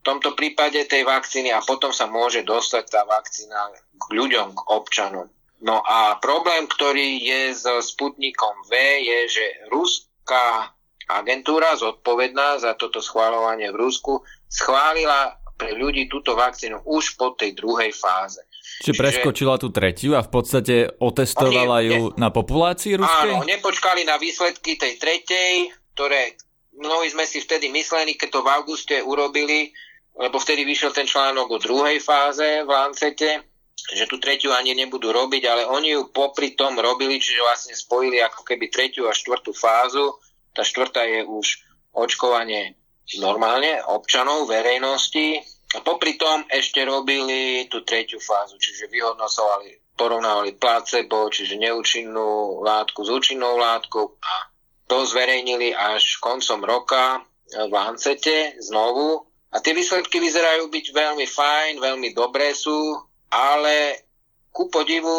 v 0.00 0.02
tomto 0.04 0.32
prípade 0.32 0.80
tej 0.88 1.04
vakcíny 1.04 1.52
a 1.52 1.64
potom 1.64 1.92
sa 1.92 2.08
môže 2.08 2.40
dostať 2.44 2.84
tá 2.88 3.04
vakcína 3.04 3.72
k 4.00 4.04
ľuďom, 4.16 4.56
k 4.56 4.60
občanom. 4.72 5.28
No 5.60 5.84
a 5.84 6.16
problém, 6.16 6.64
ktorý 6.64 7.20
je 7.20 7.52
s 7.52 7.68
Sputnikom 7.68 8.64
V, 8.64 8.72
je, 8.80 9.18
že 9.28 9.46
ruská 9.68 10.72
agentúra 11.04 11.76
zodpovedná 11.76 12.56
za 12.64 12.72
toto 12.80 13.04
schváľovanie 13.04 13.68
v 13.68 13.80
Rusku 13.80 14.24
schválila 14.48 15.36
pre 15.60 15.76
ľudí 15.76 16.08
túto 16.08 16.32
vakcínu 16.32 16.80
už 16.88 17.20
po 17.20 17.36
tej 17.36 17.52
druhej 17.52 17.92
fáze. 17.92 18.40
Čiže 18.80 18.96
preskočila 18.96 19.58
tú 19.58 19.68
tretiu 19.74 20.14
a 20.16 20.24
v 20.24 20.30
podstate 20.30 20.74
otestovala 21.02 21.84
ju 21.84 22.14
ne, 22.14 22.16
na 22.16 22.28
populácii 22.32 22.96
ruskej? 22.96 23.30
Áno, 23.34 23.44
nepočkali 23.44 24.06
na 24.06 24.16
výsledky 24.16 24.78
tej 24.78 24.96
tretej, 24.96 25.74
ktoré 25.92 26.38
mnohí 26.80 27.12
sme 27.12 27.28
si 27.28 27.44
vtedy 27.44 27.68
mysleli, 27.68 28.16
keď 28.16 28.28
to 28.38 28.40
v 28.40 28.48
auguste 28.48 28.96
urobili, 29.04 29.74
lebo 30.16 30.40
vtedy 30.40 30.64
vyšiel 30.64 30.96
ten 30.96 31.04
článok 31.04 31.48
o 31.50 31.58
druhej 31.60 32.00
fáze 32.00 32.64
v 32.64 32.70
Lancete, 32.70 33.44
že 33.92 34.04
tú 34.08 34.20
tretiu 34.20 34.52
ani 34.52 34.76
nebudú 34.76 35.12
robiť, 35.12 35.42
ale 35.48 35.62
oni 35.68 35.96
ju 35.96 36.08
popri 36.12 36.56
tom 36.56 36.76
robili, 36.76 37.20
čiže 37.20 37.40
vlastne 37.40 37.74
spojili 37.76 38.20
ako 38.20 38.44
keby 38.44 38.68
tretiu 38.68 39.08
a 39.08 39.16
štvrtú 39.16 39.52
fázu. 39.56 40.16
Tá 40.52 40.64
štvrtá 40.64 41.04
je 41.04 41.24
už 41.24 41.64
očkovanie 41.96 42.76
normálne 43.18 43.82
občanov, 43.88 44.46
verejnosti. 44.46 45.42
A 45.70 45.78
popri 45.86 46.18
tom 46.18 46.42
ešte 46.50 46.82
robili 46.82 47.70
tú 47.70 47.86
tretiu 47.86 48.18
fázu, 48.18 48.58
čiže 48.58 48.90
vyhodnocovali, 48.90 49.94
porovnávali 49.94 50.58
placebo, 50.58 51.30
čiže 51.30 51.62
neúčinnú 51.62 52.58
látku 52.66 53.06
s 53.06 53.10
účinnou 53.10 53.54
látkou 53.54 54.18
a 54.18 54.50
to 54.90 55.06
zverejnili 55.06 55.70
až 55.70 56.18
koncom 56.18 56.66
roka 56.66 57.22
v 57.46 57.70
Lancete 57.70 58.58
znovu. 58.58 59.22
A 59.54 59.62
tie 59.62 59.70
výsledky 59.70 60.18
vyzerajú 60.18 60.66
byť 60.66 60.86
veľmi 60.90 61.26
fajn, 61.26 61.72
veľmi 61.78 62.10
dobré 62.14 62.50
sú, 62.54 62.98
ale 63.30 64.06
ku 64.50 64.66
podivu, 64.66 65.14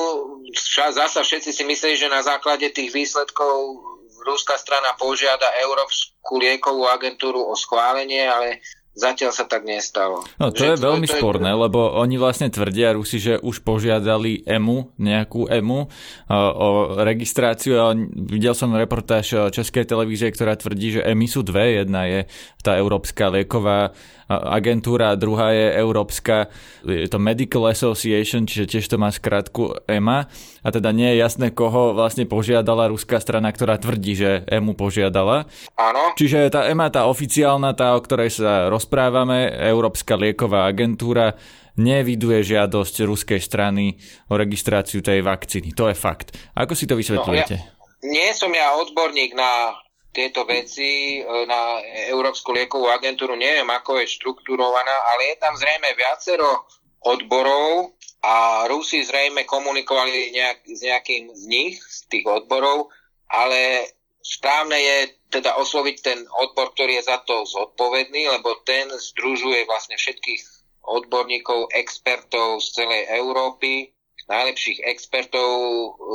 zasa 0.91 1.23
všetci 1.23 1.55
si 1.55 1.63
mysleli, 1.63 1.95
že 1.95 2.11
na 2.11 2.19
základe 2.19 2.67
tých 2.75 2.91
výsledkov 2.91 3.79
ruská 4.27 4.59
strana 4.59 4.91
požiada 4.99 5.47
Európsku 5.63 6.35
liekovú 6.35 6.87
agentúru 6.91 7.39
o 7.39 7.55
schválenie, 7.55 8.27
ale 8.27 8.59
Zatiaľ 8.91 9.31
sa 9.31 9.47
tak 9.47 9.63
nestalo. 9.63 10.19
No 10.35 10.51
to 10.51 10.67
že 10.67 10.75
je 10.75 10.83
veľmi 10.83 11.07
to 11.07 11.15
je... 11.15 11.19
sporné, 11.23 11.47
lebo 11.55 11.95
oni 11.95 12.19
vlastne 12.19 12.51
tvrdia 12.51 12.91
Rusi, 12.91 13.23
že 13.23 13.39
už 13.39 13.63
požiadali 13.63 14.43
EMU, 14.43 14.91
nejakú 14.99 15.47
EMU 15.47 15.87
o 16.31 16.67
registráciu 16.99 17.79
a 17.79 17.95
videl 18.11 18.51
som 18.51 18.75
reportáž 18.75 19.47
Českej 19.55 19.87
televízie, 19.87 20.27
ktorá 20.35 20.59
tvrdí, 20.59 20.99
že 20.99 21.05
EMI 21.07 21.27
sú 21.31 21.39
dve. 21.39 21.79
Jedna 21.79 22.03
je 22.03 22.27
tá 22.59 22.75
Európska 22.75 23.31
lieková 23.31 23.95
agentúra 24.39 25.11
a 25.11 25.19
druhá 25.19 25.51
je 25.51 25.67
Európska, 25.75 26.47
je 26.87 27.09
to 27.09 27.19
Medical 27.19 27.67
Association, 27.67 28.47
čiže 28.47 28.69
tiež 28.69 28.85
to 28.87 28.95
má 28.95 29.11
skratku 29.11 29.83
EMA 29.89 30.29
a 30.61 30.67
teda 30.69 30.93
nie 30.93 31.11
je 31.15 31.21
jasné, 31.25 31.51
koho 31.51 31.91
vlastne 31.97 32.29
požiadala 32.29 32.87
ruská 32.93 33.19
strana, 33.19 33.49
ktorá 33.49 33.81
tvrdí, 33.81 34.13
že 34.13 34.31
EMU 34.47 34.77
požiadala. 34.77 35.49
Áno. 35.75 36.13
Čiže 36.15 36.53
tá 36.53 36.69
EMA, 36.69 36.93
tá 36.93 37.09
oficiálna, 37.09 37.73
tá, 37.73 37.97
o 37.97 38.03
ktorej 38.03 38.31
sa 38.31 38.69
rozprávame, 38.71 39.49
Európska 39.49 40.15
lieková 40.15 40.69
agentúra, 40.69 41.35
neviduje 41.79 42.43
žiadosť 42.43 42.95
ruskej 43.07 43.39
strany 43.39 43.95
o 44.27 44.35
registráciu 44.35 44.99
tej 44.99 45.23
vakcíny. 45.23 45.71
To 45.73 45.87
je 45.87 45.95
fakt. 45.95 46.35
Ako 46.53 46.75
si 46.75 46.85
to 46.85 46.99
vysvetľujete? 46.99 47.55
No, 47.57 47.63
ja, 47.63 48.09
nie 48.11 48.29
som 48.35 48.51
ja 48.51 48.75
odborník 48.75 49.33
na 49.33 49.75
tieto 50.11 50.43
veci 50.43 51.19
e, 51.19 51.47
na 51.47 51.79
Európsku 52.11 52.51
liekovú 52.51 52.91
agentúru. 52.91 53.39
Neviem, 53.39 53.67
ako 53.71 54.03
je 54.03 54.13
štruktúrovaná, 54.19 54.95
ale 55.15 55.33
je 55.33 55.35
tam 55.39 55.55
zrejme 55.55 55.95
viacero 55.95 56.67
odborov 57.01 57.95
a 58.21 58.67
Rusi 58.69 59.01
zrejme 59.01 59.47
komunikovali 59.49 60.35
nejak, 60.35 60.59
s 60.69 60.81
nejakým 60.85 61.23
z 61.33 61.43
nich, 61.49 61.75
z 61.81 61.99
tých 62.11 62.25
odborov, 62.29 62.93
ale 63.31 63.89
správne 64.21 64.77
je 64.77 64.97
teda 65.31 65.57
osloviť 65.57 65.97
ten 66.03 66.19
odbor, 66.29 66.75
ktorý 66.77 67.01
je 67.01 67.07
za 67.09 67.17
to 67.25 67.47
zodpovedný, 67.47 68.29
lebo 68.29 68.61
ten 68.61 68.91
združuje 68.91 69.65
vlastne 69.65 69.97
všetkých 69.97 70.61
odborníkov, 70.85 71.71
expertov 71.73 72.61
z 72.61 72.83
celej 72.83 73.01
Európy 73.15 73.89
najlepších 74.29 74.85
expertov 74.85 75.47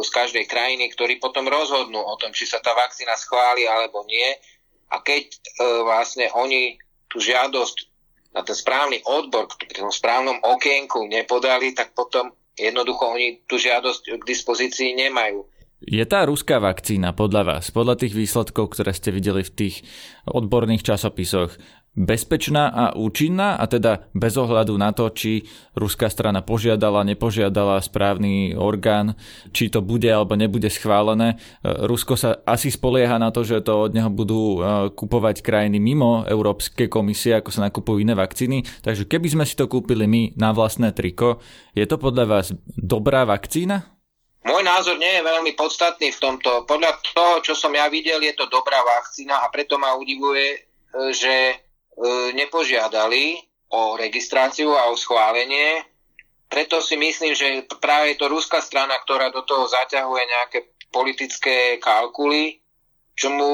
z 0.02 0.10
každej 0.12 0.44
krajiny, 0.46 0.92
ktorí 0.92 1.18
potom 1.18 1.48
rozhodnú 1.50 1.98
o 1.98 2.14
tom, 2.20 2.30
či 2.30 2.46
sa 2.46 2.62
tá 2.62 2.76
vakcína 2.76 3.18
schváli 3.18 3.66
alebo 3.66 4.06
nie. 4.06 4.26
A 4.92 5.02
keď 5.02 5.26
e, 5.26 5.36
vlastne 5.82 6.30
oni 6.34 6.78
tú 7.10 7.18
žiadosť 7.18 7.76
na 8.36 8.44
ten 8.44 8.54
správny 8.54 9.02
odbor, 9.08 9.48
v 9.48 9.72
tom 9.72 9.90
správnom 9.90 10.36
okienku 10.44 11.08
nepodali, 11.08 11.72
tak 11.72 11.96
potom 11.96 12.30
jednoducho 12.54 13.16
oni 13.16 13.42
tú 13.48 13.56
žiadosť 13.56 14.20
k 14.20 14.22
dispozícii 14.28 14.92
nemajú. 14.96 15.44
Je 15.84 16.00
tá 16.08 16.24
ruská 16.24 16.56
vakcína 16.56 17.12
podľa 17.12 17.42
vás, 17.44 17.68
podľa 17.68 18.00
tých 18.00 18.16
výsledkov, 18.16 18.72
ktoré 18.72 18.96
ste 18.96 19.12
videli 19.12 19.44
v 19.44 19.52
tých 19.52 19.76
odborných 20.24 20.80
časopisoch, 20.80 21.52
bezpečná 21.96 22.68
a 22.68 22.84
účinná 22.92 23.56
a 23.56 23.64
teda 23.64 24.12
bez 24.12 24.36
ohľadu 24.36 24.76
na 24.76 24.92
to, 24.92 25.08
či 25.08 25.48
ruská 25.72 26.12
strana 26.12 26.44
požiadala, 26.44 27.08
nepožiadala 27.08 27.80
správny 27.80 28.52
orgán, 28.52 29.16
či 29.50 29.72
to 29.72 29.80
bude 29.80 30.06
alebo 30.06 30.36
nebude 30.36 30.68
schválené. 30.68 31.40
E, 31.64 31.72
Rusko 31.88 32.20
sa 32.20 32.44
asi 32.44 32.68
spolieha 32.68 33.16
na 33.16 33.32
to, 33.32 33.42
že 33.42 33.64
to 33.64 33.88
od 33.88 33.96
neho 33.96 34.12
budú 34.12 34.60
e, 34.60 34.92
kupovať 34.92 35.40
krajiny 35.40 35.80
mimo 35.80 36.28
Európskej 36.28 36.92
komisie, 36.92 37.40
ako 37.40 37.48
sa 37.48 37.64
nakupujú 37.72 38.04
iné 38.04 38.12
vakcíny. 38.12 38.60
Takže 38.84 39.08
keby 39.08 39.32
sme 39.32 39.44
si 39.48 39.56
to 39.56 39.64
kúpili 39.64 40.04
my 40.04 40.36
na 40.36 40.52
vlastné 40.52 40.92
triko, 40.92 41.40
je 41.72 41.88
to 41.88 41.96
podľa 41.96 42.28
vás 42.28 42.46
dobrá 42.76 43.24
vakcína? 43.24 43.96
Môj 44.46 44.62
názor 44.62 44.94
nie 44.94 45.10
je 45.10 45.26
veľmi 45.26 45.58
podstatný 45.58 46.14
v 46.14 46.22
tomto. 46.22 46.62
Podľa 46.70 47.02
toho, 47.10 47.42
čo 47.42 47.58
som 47.58 47.74
ja 47.74 47.90
videl, 47.90 48.22
je 48.22 48.30
to 48.36 48.46
dobrá 48.46 48.78
vakcína 48.84 49.42
a 49.42 49.50
preto 49.50 49.74
ma 49.80 49.96
udivuje, 49.96 50.46
e, 50.54 50.58
že 51.16 51.65
nepožiadali 52.36 53.40
o 53.72 53.96
registráciu 53.96 54.76
a 54.76 54.92
o 54.92 54.96
schválenie. 54.96 55.82
Preto 56.46 56.78
si 56.78 56.94
myslím, 56.94 57.34
že 57.34 57.66
práve 57.82 58.14
je 58.14 58.20
to 58.22 58.30
ruská 58.30 58.62
strana, 58.62 58.94
ktorá 59.02 59.34
do 59.34 59.42
toho 59.42 59.66
zaťahuje 59.66 60.22
nejaké 60.22 60.58
politické 60.94 61.82
kalkuly, 61.82 62.62
čomu 63.16 63.48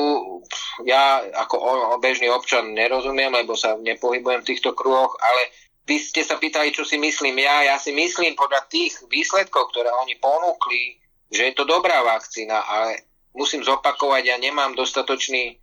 ja 0.84 1.22
ako 1.38 1.96
bežný 2.02 2.28
občan 2.28 2.74
nerozumiem, 2.74 3.32
lebo 3.32 3.54
sa 3.54 3.78
nepohybujem 3.78 4.42
v 4.42 4.48
týchto 4.52 4.74
kruhoch, 4.74 5.16
ale 5.22 5.48
vy 5.86 6.02
ste 6.02 6.26
sa 6.26 6.36
pýtali, 6.36 6.74
čo 6.74 6.82
si 6.82 6.98
myslím 6.98 7.38
ja. 7.42 7.74
Ja 7.74 7.76
si 7.78 7.94
myslím 7.94 8.34
podľa 8.34 8.66
tých 8.68 9.00
výsledkov, 9.06 9.70
ktoré 9.70 9.90
oni 9.90 10.18
ponúkli, 10.18 10.98
že 11.30 11.48
je 11.50 11.54
to 11.56 11.64
dobrá 11.64 12.02
vakcína, 12.04 12.58
ale 12.68 13.06
musím 13.32 13.64
zopakovať, 13.64 14.22
ja 14.28 14.36
nemám 14.36 14.76
dostatočný 14.76 15.56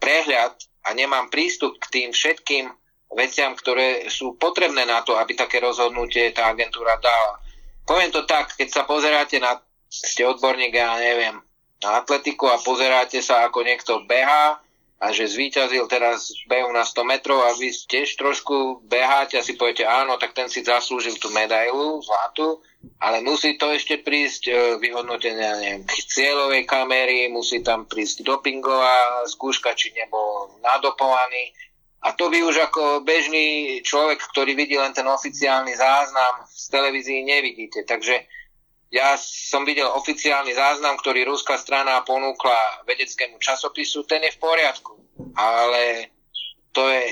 prehľad 0.00 0.56
a 0.84 0.88
nemám 0.96 1.28
prístup 1.28 1.76
k 1.78 1.86
tým 1.88 2.08
všetkým 2.12 2.70
veciam, 3.10 3.58
ktoré 3.58 4.06
sú 4.06 4.38
potrebné 4.38 4.86
na 4.86 5.02
to, 5.02 5.18
aby 5.18 5.34
také 5.34 5.58
rozhodnutie 5.58 6.30
tá 6.30 6.54
agentúra 6.54 6.96
dala. 7.02 7.42
Poviem 7.82 8.14
to 8.14 8.22
tak, 8.22 8.54
keď 8.54 8.68
sa 8.70 8.82
pozeráte 8.86 9.42
na, 9.42 9.58
ste 9.90 10.22
odborník, 10.22 10.70
ja 10.70 10.94
neviem, 10.96 11.42
na 11.82 12.04
atletiku 12.04 12.46
a 12.46 12.62
pozeráte 12.62 13.18
sa, 13.18 13.42
ako 13.48 13.66
niekto 13.66 14.06
beha 14.06 14.62
a 15.00 15.06
že 15.16 15.32
zvíťazil 15.32 15.88
teraz 15.88 16.28
behu 16.44 16.68
na 16.76 16.84
100 16.84 17.08
metrov 17.08 17.40
a 17.40 17.56
vy 17.56 17.72
tiež 17.72 18.20
trošku 18.20 18.84
beháte 18.84 19.40
a 19.40 19.42
si 19.42 19.56
poviete, 19.56 19.88
áno, 19.88 20.20
tak 20.20 20.36
ten 20.36 20.52
si 20.52 20.60
zaslúžil 20.60 21.16
tú 21.16 21.32
medailu 21.32 22.04
zlatú, 22.04 22.60
ale 23.00 23.20
musí 23.20 23.56
to 23.60 23.72
ešte 23.72 24.00
prísť 24.00 24.42
e, 24.48 24.54
vyhodnotenia 24.80 25.56
neviem, 25.60 25.84
cieľovej 25.88 26.64
kamery, 26.64 27.28
musí 27.28 27.60
tam 27.60 27.84
prísť 27.84 28.24
dopingová 28.24 29.24
skúška, 29.28 29.76
či 29.76 29.92
nebol 29.92 30.56
nadopovaný. 30.64 31.52
A 32.00 32.16
to 32.16 32.32
vy 32.32 32.40
už 32.40 32.56
ako 32.72 33.04
bežný 33.04 33.80
človek, 33.84 34.24
ktorý 34.32 34.56
vidí 34.56 34.80
len 34.80 34.96
ten 34.96 35.04
oficiálny 35.04 35.76
záznam 35.76 36.48
z 36.48 36.64
televízii, 36.72 37.28
nevidíte. 37.28 37.84
Takže 37.84 38.24
ja 38.88 39.20
som 39.20 39.68
videl 39.68 39.84
oficiálny 39.84 40.56
záznam, 40.56 40.96
ktorý 40.96 41.28
ruská 41.28 41.60
strana 41.60 42.00
ponúkla 42.00 42.88
vedeckému 42.88 43.36
časopisu, 43.36 44.08
ten 44.08 44.24
je 44.24 44.32
v 44.32 44.40
poriadku. 44.40 44.96
Ale 45.36 46.08
to 46.72 46.88
je 46.88 47.04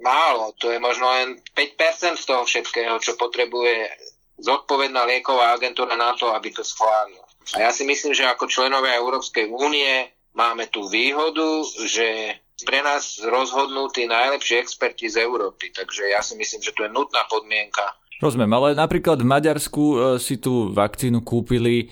málo, 0.00 0.56
to 0.56 0.72
je 0.72 0.78
možno 0.80 1.06
len 1.12 1.36
5% 1.52 2.16
z 2.16 2.24
toho 2.24 2.42
všetkého, 2.48 2.96
čo 3.02 3.20
potrebuje 3.20 3.90
zodpovedná 4.40 5.04
lieková 5.04 5.54
agentúra 5.54 5.94
na 5.96 6.16
to, 6.16 6.32
aby 6.32 6.50
to 6.50 6.64
schválila. 6.64 7.24
A 7.56 7.68
ja 7.68 7.70
si 7.72 7.84
myslím, 7.84 8.12
že 8.16 8.28
ako 8.28 8.48
členovia 8.48 8.96
Európskej 9.00 9.48
únie 9.48 10.08
máme 10.36 10.68
tú 10.68 10.86
výhodu, 10.86 11.64
že 11.88 12.38
pre 12.64 12.84
nás 12.84 13.20
rozhodnú 13.24 13.88
tí 13.88 14.04
najlepší 14.04 14.60
experti 14.60 15.08
z 15.08 15.24
Európy. 15.24 15.72
Takže 15.72 16.12
ja 16.12 16.20
si 16.20 16.36
myslím, 16.36 16.60
že 16.60 16.76
to 16.76 16.84
je 16.84 16.92
nutná 16.92 17.24
podmienka 17.28 17.99
Rozumiem, 18.20 18.52
ale 18.52 18.76
napríklad 18.76 19.24
v 19.24 19.32
Maďarsku 19.32 19.82
e, 19.82 19.96
si 20.20 20.36
tú 20.36 20.68
vakcínu 20.76 21.24
kúpili 21.24 21.88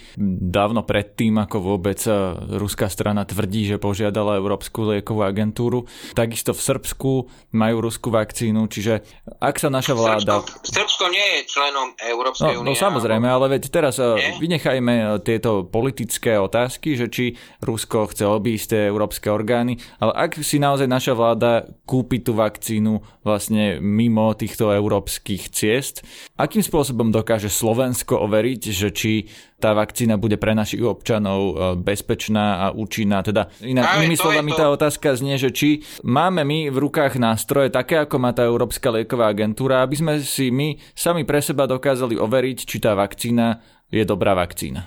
dávno 0.53 0.85
predtým, 0.85 1.41
ako 1.41 1.57
vôbec 1.73 1.97
e, 2.05 2.13
ruská 2.61 2.93
strana 2.93 3.25
tvrdí, 3.25 3.65
že 3.65 3.81
požiadala 3.81 4.37
Európsku 4.37 4.93
liekovú 4.93 5.25
agentúru. 5.25 5.89
Takisto 6.13 6.53
v 6.53 6.61
Srbsku 6.61 7.11
majú 7.57 7.77
ruskú 7.81 8.13
vakcínu, 8.13 8.69
čiže 8.69 9.01
ak 9.41 9.57
sa 9.57 9.73
naša 9.73 9.97
vláda... 9.97 10.45
Srbsko, 10.45 10.69
Srbsko 10.69 11.05
nie 11.09 11.27
je 11.33 11.39
členom 11.49 11.97
Európskej 11.97 12.61
únie. 12.61 12.69
No, 12.69 12.77
no 12.77 12.77
samozrejme, 12.77 13.25
ale 13.25 13.57
veď 13.57 13.73
teraz 13.73 13.97
e, 13.97 14.05
nie? 14.21 14.37
vynechajme 14.37 15.25
tieto 15.25 15.65
politické 15.65 16.37
otázky, 16.37 16.93
že 17.01 17.09
či 17.09 17.41
Rusko 17.65 18.05
chce 18.13 18.29
obísť 18.29 18.77
tie 18.77 18.83
európske 18.93 19.33
orgány, 19.33 19.81
ale 19.97 20.13
ak 20.13 20.45
si 20.45 20.61
naozaj 20.61 20.93
naša 20.93 21.17
vláda 21.17 21.65
kúpi 21.89 22.21
tú 22.21 22.37
vakcínu 22.37 23.25
vlastne 23.25 23.81
mimo 23.81 24.29
týchto 24.37 24.77
európskych 24.77 25.49
ciest, 25.49 26.05
Akým 26.39 26.63
spôsobom 26.63 27.11
dokáže 27.11 27.51
Slovensko 27.51 28.19
overiť, 28.23 28.63
že 28.71 28.89
či 28.95 29.13
tá 29.59 29.75
vakcína 29.75 30.21
bude 30.21 30.39
pre 30.39 30.55
našich 30.55 30.83
občanov 30.83 31.41
e, 31.41 31.53
bezpečná 31.81 32.65
a 32.65 32.67
účinná? 32.71 33.27
Teda 33.27 33.51
inak 33.59 33.99
inými 33.99 34.17
slovami 34.19 34.55
tá 34.55 34.71
otázka 34.71 35.19
znie, 35.19 35.39
že 35.39 35.51
či 35.51 35.83
máme 36.07 36.47
my 36.47 36.71
v 36.71 36.79
rukách 36.79 37.19
nástroje 37.19 37.75
také, 37.75 37.99
ako 38.03 38.17
má 38.23 38.31
tá 38.31 38.47
Európska 38.47 38.95
lieková 38.95 39.31
agentúra, 39.31 39.83
aby 39.83 39.97
sme 39.99 40.13
si 40.23 40.55
my 40.55 40.79
sami 40.95 41.27
pre 41.27 41.43
seba 41.43 41.67
dokázali 41.67 42.15
overiť, 42.15 42.59
či 42.63 42.77
tá 42.79 42.95
vakcína 42.95 43.59
je 43.89 44.05
dobrá 44.05 44.37
vakcína. 44.37 44.87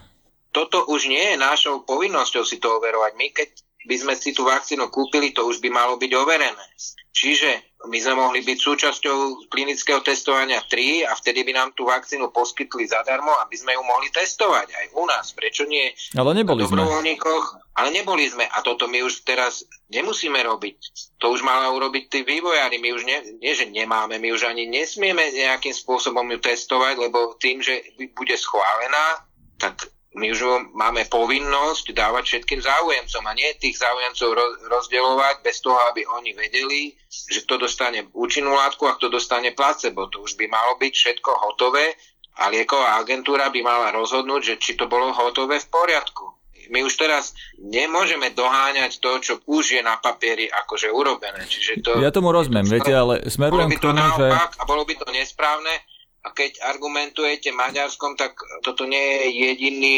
Toto 0.52 0.84
už 0.92 1.08
nie 1.08 1.36
je 1.36 1.40
našou 1.40 1.88
povinnosťou 1.88 2.44
si 2.44 2.60
to 2.60 2.76
overovať. 2.76 3.12
My 3.16 3.28
keď 3.32 3.50
by 3.88 3.96
sme 3.98 4.14
si 4.14 4.32
tú 4.32 4.46
vakcínu 4.46 4.90
kúpili, 4.94 5.34
to 5.34 5.46
už 5.46 5.58
by 5.62 5.70
malo 5.74 5.98
byť 5.98 6.12
overené. 6.14 6.66
Čiže 7.12 7.76
my 7.92 7.98
sme 7.98 8.14
mohli 8.14 8.40
byť 8.46 8.58
súčasťou 8.62 9.50
klinického 9.52 10.00
testovania 10.06 10.64
3 10.64 11.10
a 11.10 11.18
vtedy 11.18 11.44
by 11.44 11.52
nám 11.58 11.70
tú 11.76 11.90
vakcínu 11.90 12.30
poskytli 12.30 12.88
zadarmo, 12.88 13.34
aby 13.42 13.56
sme 13.58 13.74
ju 13.74 13.84
mohli 13.84 14.08
testovať 14.14 14.68
aj 14.70 14.86
u 14.96 15.04
nás. 15.10 15.36
Prečo 15.36 15.66
nie? 15.66 15.92
Ale 16.16 16.32
neboli 16.38 16.64
sme. 16.64 16.88
Ale 17.76 17.90
neboli 17.90 18.30
sme 18.30 18.46
a 18.46 18.64
toto 18.64 18.86
my 18.86 19.02
už 19.02 19.26
teraz 19.26 19.66
nemusíme 19.90 20.40
robiť. 20.40 20.78
To 21.20 21.34
už 21.34 21.42
mala 21.42 21.74
urobiť 21.74 22.04
tí 22.08 22.20
vývojári. 22.22 22.80
My 22.80 22.90
už 22.96 23.04
nie, 23.04 23.18
nie, 23.42 23.54
že 23.58 23.68
nemáme, 23.68 24.22
my 24.22 24.30
už 24.32 24.48
ani 24.48 24.70
nesmieme 24.70 25.34
nejakým 25.34 25.74
spôsobom 25.74 26.24
ju 26.32 26.40
testovať, 26.40 26.96
lebo 26.96 27.36
tým, 27.42 27.60
že 27.60 27.82
bude 28.16 28.38
schválená, 28.38 29.26
tak 29.58 29.90
my 30.12 30.28
už 30.28 30.72
máme 30.76 31.08
povinnosť 31.08 31.96
dávať 31.96 32.24
všetkým 32.28 32.60
záujemcom 32.60 33.24
a 33.24 33.32
nie 33.32 33.48
tých 33.56 33.80
záujemcov 33.80 34.28
rozdielovať 34.68 35.40
bez 35.40 35.64
toho, 35.64 35.80
aby 35.88 36.04
oni 36.04 36.36
vedeli, 36.36 36.92
že 37.08 37.48
kto 37.48 37.64
dostane 37.64 38.12
účinnú 38.12 38.52
látku 38.52 38.92
a 38.92 39.00
kto 39.00 39.08
dostane 39.08 39.56
placebo. 39.56 40.12
To 40.12 40.28
už 40.28 40.36
by 40.36 40.52
malo 40.52 40.76
byť 40.76 40.92
všetko 40.92 41.32
hotové 41.32 41.96
a 42.44 42.52
lieková 42.52 43.00
agentúra 43.00 43.48
by 43.56 43.64
mala 43.64 43.96
rozhodnúť, 43.96 44.42
že 44.44 44.56
či 44.60 44.72
to 44.76 44.92
bolo 44.92 45.16
hotové 45.16 45.64
v 45.64 45.68
poriadku. 45.72 46.28
My 46.72 46.88
už 46.88 46.96
teraz 46.96 47.36
nemôžeme 47.60 48.32
doháňať 48.32 49.04
to, 49.04 49.12
čo 49.20 49.34
už 49.44 49.76
je 49.76 49.82
na 49.84 50.00
papieri 50.00 50.48
akože 50.48 50.88
urobené. 50.88 51.44
Čiže 51.44 51.84
to, 51.84 51.92
ja 52.00 52.16
tomu 52.16 52.32
rozumiem, 52.32 52.64
viete, 52.64 52.96
ale 52.96 53.28
smerujem 53.28 53.76
k 53.76 53.84
tomu, 53.84 54.00
že... 54.16 54.28
A 54.32 54.64
bolo 54.64 54.88
by 54.88 54.96
to 54.96 55.08
nesprávne, 55.12 55.72
a 56.22 56.30
keď 56.30 56.62
argumentujete 56.62 57.50
Maďarskom, 57.50 58.14
tak 58.14 58.38
toto 58.62 58.86
nie 58.86 59.02
je 59.02 59.28
jediný 59.50 59.98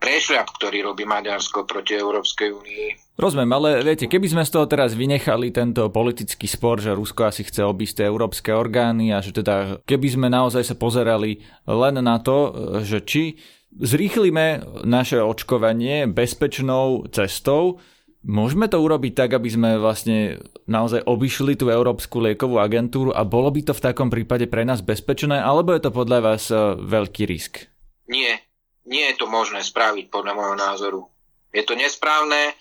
prešľap, 0.00 0.56
ktorý 0.56 0.88
robí 0.88 1.04
Maďarsko 1.04 1.68
proti 1.68 2.00
Európskej 2.00 2.48
únii. 2.56 2.88
Rozumiem, 3.20 3.52
ale 3.52 3.68
viete, 3.84 4.08
keby 4.08 4.32
sme 4.32 4.48
z 4.48 4.56
toho 4.56 4.64
teraz 4.64 4.96
vynechali 4.96 5.52
tento 5.52 5.92
politický 5.92 6.48
spor, 6.48 6.80
že 6.80 6.96
Rusko 6.96 7.28
asi 7.28 7.44
chce 7.44 7.68
obísť 7.68 8.00
tie 8.00 8.08
európske 8.08 8.48
orgány 8.48 9.12
a 9.12 9.20
že 9.20 9.36
teda 9.36 9.84
keby 9.84 10.08
sme 10.08 10.32
naozaj 10.32 10.64
sa 10.64 10.74
pozerali 10.80 11.44
len 11.68 12.00
na 12.00 12.16
to, 12.16 12.48
že 12.80 13.04
či 13.04 13.36
zrýchlime 13.76 14.64
naše 14.88 15.20
očkovanie 15.20 16.08
bezpečnou 16.08 17.12
cestou, 17.12 17.76
Môžeme 18.20 18.68
to 18.68 18.76
urobiť 18.76 19.16
tak, 19.16 19.30
aby 19.32 19.48
sme 19.48 19.70
vlastne 19.80 20.44
naozaj 20.68 21.08
obišli 21.08 21.56
tú 21.56 21.72
Európsku 21.72 22.20
liekovú 22.20 22.60
agentúru 22.60 23.16
a 23.16 23.24
bolo 23.24 23.48
by 23.48 23.64
to 23.64 23.72
v 23.72 23.80
takom 23.80 24.12
prípade 24.12 24.44
pre 24.44 24.68
nás 24.68 24.84
bezpečné, 24.84 25.40
alebo 25.40 25.72
je 25.72 25.80
to 25.80 25.90
podľa 25.90 26.18
vás 26.20 26.52
e, 26.52 26.76
veľký 26.84 27.24
risk? 27.24 27.64
Nie, 28.12 28.44
nie 28.84 29.08
je 29.08 29.16
to 29.16 29.24
možné 29.24 29.64
spraviť 29.64 30.12
podľa 30.12 30.36
môjho 30.36 30.56
názoru. 30.60 31.00
Je 31.48 31.64
to 31.64 31.72
nesprávne? 31.72 32.52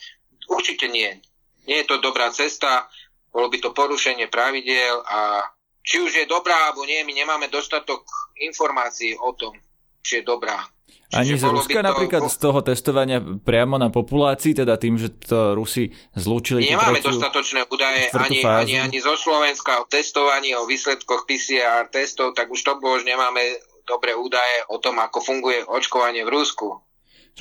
Určite 0.47 0.87
nie. 0.87 1.19
Nie 1.67 1.83
je 1.83 1.91
to 1.91 1.99
dobrá 1.99 2.31
cesta, 2.31 2.87
bolo 3.29 3.51
by 3.51 3.59
to 3.59 3.75
porušenie 3.75 4.31
pravidiel 4.31 5.03
a 5.05 5.43
či 5.83 5.99
už 5.99 6.23
je 6.23 6.25
dobrá 6.25 6.71
alebo 6.71 6.87
nie, 6.87 7.03
my 7.03 7.13
nemáme 7.13 7.51
dostatok 7.51 8.07
informácií 8.39 9.19
o 9.19 9.35
tom, 9.35 9.53
či 9.99 10.21
je 10.21 10.23
dobrá. 10.23 10.63
Ani 11.09 11.41
z 11.41 11.45
Ruska 11.49 11.81
to... 11.81 11.89
napríklad 11.89 12.29
z 12.29 12.37
toho 12.37 12.61
testovania 12.61 13.17
priamo 13.17 13.81
na 13.81 13.89
populácii, 13.89 14.53
teda 14.53 14.77
tým, 14.77 15.01
že 15.01 15.09
to 15.17 15.57
Rusi 15.57 15.89
zlúčili... 16.13 16.69
Nemáme 16.69 17.01
tretiu, 17.01 17.17
dostatočné 17.17 17.65
údaje 17.65 18.13
ani, 18.13 18.45
ani, 18.45 18.73
ani 18.77 18.99
zo 19.01 19.17
Slovenska 19.17 19.81
o 19.81 19.89
testovaní, 19.89 20.53
o 20.53 20.69
výsledkoch 20.69 21.25
PCR 21.25 21.89
testov, 21.89 22.37
tak 22.37 22.53
už 22.53 22.61
to 22.61 22.77
už 22.77 23.09
nemáme 23.09 23.41
dobré 23.89 24.13
údaje 24.13 24.69
o 24.69 24.77
tom, 24.77 25.01
ako 25.01 25.17
funguje 25.17 25.65
očkovanie 25.65 26.21
v 26.21 26.29
Rusku. 26.29 26.77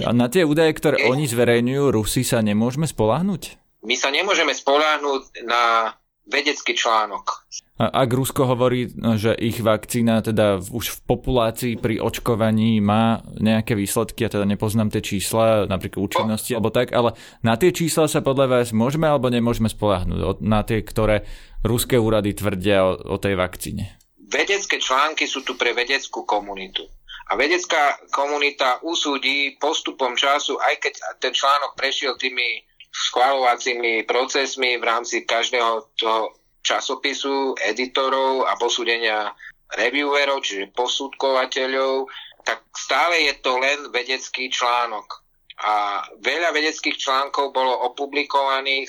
A 0.01 0.17
na 0.17 0.33
tie 0.33 0.49
údaje, 0.49 0.73
ktoré 0.73 1.05
Je... 1.05 1.13
oni 1.13 1.29
zverejňujú, 1.29 1.85
Rusi 1.93 2.25
sa 2.25 2.41
nemôžeme 2.41 2.89
spolahnuť? 2.89 3.43
My 3.85 3.95
sa 4.01 4.09
nemôžeme 4.09 4.57
spolahnuť 4.57 5.45
na 5.45 5.93
vedecký 6.25 6.73
článok. 6.73 7.45
Ak 7.79 8.11
Rusko 8.11 8.43
hovorí, 8.43 8.91
no, 8.99 9.15
že 9.15 9.39
ich 9.39 9.63
vakcína 9.63 10.19
teda 10.19 10.59
už 10.59 10.99
v 10.99 11.01
populácii 11.07 11.75
pri 11.79 12.03
očkovaní 12.03 12.83
má 12.83 13.23
nejaké 13.39 13.79
výsledky, 13.79 14.27
ja 14.27 14.35
teda 14.35 14.43
nepoznám 14.51 14.91
tie 14.91 14.99
čísla, 14.99 15.71
napríklad 15.71 16.11
účinnosti 16.11 16.59
alebo 16.59 16.75
tak, 16.75 16.91
ale 16.91 17.15
na 17.47 17.55
tie 17.55 17.71
čísla 17.71 18.11
sa 18.11 18.19
podľa 18.19 18.51
vás 18.51 18.75
môžeme 18.75 19.07
alebo 19.07 19.31
nemôžeme 19.31 19.71
spolahnúť, 19.71 20.43
na 20.43 20.67
tie, 20.67 20.83
ktoré 20.83 21.23
ruské 21.63 21.95
úrady 21.95 22.35
tvrdia 22.35 22.83
o, 22.83 22.99
o 22.99 23.17
tej 23.23 23.39
vakcíne? 23.39 23.95
Vedecké 24.27 24.83
články 24.83 25.31
sú 25.31 25.47
tu 25.47 25.55
pre 25.55 25.71
vedeckú 25.71 26.27
komunitu. 26.27 26.83
A 27.31 27.39
vedecká 27.39 27.95
komunita 28.11 28.83
usúdi 28.83 29.55
postupom 29.61 30.19
času, 30.19 30.59
aj 30.59 30.83
keď 30.83 30.95
ten 31.23 31.31
článok 31.31 31.79
prešiel 31.79 32.19
tými 32.19 32.67
schváľovacími 32.89 34.09
procesmi 34.09 34.81
v 34.81 34.85
rámci 34.85 35.23
každého 35.29 35.93
toho 35.95 36.35
časopisu, 36.69 37.57
editorov 37.65 38.45
a 38.45 38.53
posúdenia 38.61 39.33
reviewerov, 39.73 40.45
čiže 40.45 40.73
posúdkovateľov, 40.77 42.09
tak 42.45 42.61
stále 42.77 43.29
je 43.29 43.35
to 43.41 43.57
len 43.57 43.89
vedecký 43.93 44.53
článok. 44.53 45.25
A 45.59 46.05
veľa 46.21 46.53
vedeckých 46.55 46.97
článkov 47.01 47.57
bolo 47.57 47.73
opublikovaných 47.93 48.89